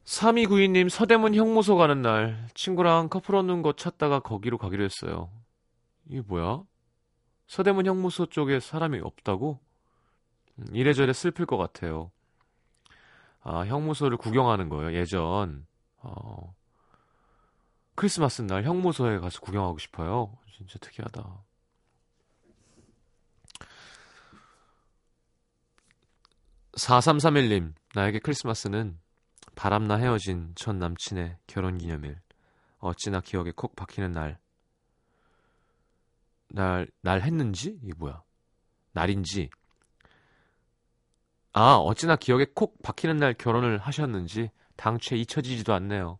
3292님 0.04 0.88
서대문 0.88 1.34
형무소 1.34 1.76
가는 1.76 2.00
날 2.00 2.48
친구랑 2.54 3.08
커플 3.10 3.34
얻는 3.36 3.60
거 3.62 3.74
찾다가 3.74 4.20
거기로 4.20 4.56
가기로 4.56 4.82
했어요. 4.84 5.30
이게 6.08 6.22
뭐야? 6.22 6.62
서대문 7.46 7.86
형무소 7.86 8.26
쪽에 8.26 8.58
사람이 8.60 9.00
없다고? 9.00 9.60
음, 10.58 10.66
이래저래 10.72 11.12
슬플 11.12 11.46
것 11.46 11.56
같아요. 11.56 12.10
아, 13.42 13.60
형무소를 13.60 14.16
구경하는 14.16 14.68
거예요, 14.68 14.92
예전. 14.94 15.66
어, 15.98 16.54
크리스마스 17.94 18.42
날 18.42 18.64
형무소에 18.64 19.18
가서 19.18 19.40
구경하고 19.40 19.78
싶어요. 19.78 20.36
진짜 20.56 20.78
특이하다. 20.80 21.44
4331님, 26.72 27.74
나에게 27.94 28.20
크리스마스는 28.20 28.98
바람나 29.56 29.96
헤어진 29.96 30.52
전 30.54 30.78
남친의 30.78 31.38
결혼 31.46 31.78
기념일. 31.78 32.20
어찌나 32.78 33.20
기억에 33.20 33.50
콕 33.54 33.74
박히는 33.74 34.12
날. 34.12 34.38
날, 36.50 36.88
날 37.02 37.22
했는지? 37.22 37.78
이게 37.82 37.92
뭐야? 37.96 38.22
날인지. 38.92 39.50
아, 41.52 41.74
어찌나 41.76 42.16
기억에 42.16 42.46
콕 42.54 42.80
박히는 42.82 43.16
날 43.16 43.34
결혼을 43.34 43.78
하셨는지 43.78 44.50
당최 44.76 45.16
잊혀지지도 45.16 45.74
않네요. 45.74 46.18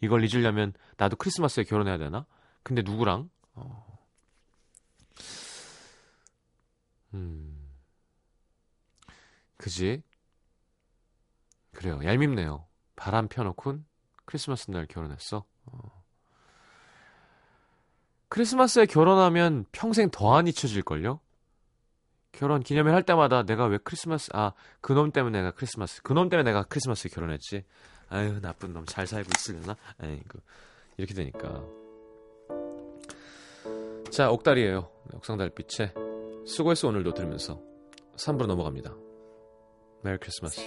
이걸 0.00 0.24
잊으려면 0.24 0.72
나도 0.96 1.16
크리스마스에 1.16 1.64
결혼해야 1.64 1.98
되나? 1.98 2.26
근데 2.62 2.82
누구랑? 2.82 3.30
어. 3.54 3.98
음. 7.14 7.68
그지? 9.56 10.02
그래요. 11.72 12.00
얄밉네요. 12.02 12.66
바람 12.96 13.28
펴놓곤 13.28 13.84
크리스마스 14.24 14.70
날 14.70 14.86
결혼했어. 14.86 15.44
어. 15.66 16.04
크리스마스에 18.28 18.86
결혼하면 18.86 19.64
평생 19.72 20.10
더 20.10 20.36
안 20.36 20.46
잊혀질걸요? 20.46 21.20
결혼 22.40 22.62
기념일 22.62 22.94
할 22.94 23.02
때마다 23.02 23.42
내가 23.42 23.66
왜 23.66 23.76
크리스마스, 23.76 24.30
아, 24.32 24.54
그놈 24.80 25.12
때문에 25.12 25.42
내가 25.42 25.50
크리스마스, 25.50 26.00
그놈 26.00 26.30
때문에 26.30 26.50
내가 26.50 26.62
크리스마스에 26.62 27.10
결혼했지. 27.10 27.64
아유, 28.08 28.40
나쁜 28.40 28.72
놈 28.72 28.86
잘 28.86 29.06
살고 29.06 29.28
있으려나? 29.36 29.76
아이고, 29.98 30.38
이렇게 30.96 31.12
되니까. 31.12 31.62
자, 34.10 34.30
옥달이에요. 34.30 34.90
옥상 35.12 35.36
달빛에 35.36 35.92
수고했어 36.46 36.88
오늘도 36.88 37.12
들으면서 37.12 37.60
3부로 38.16 38.46
넘어갑니다. 38.46 38.96
메리 40.02 40.16
크리스마스. 40.16 40.62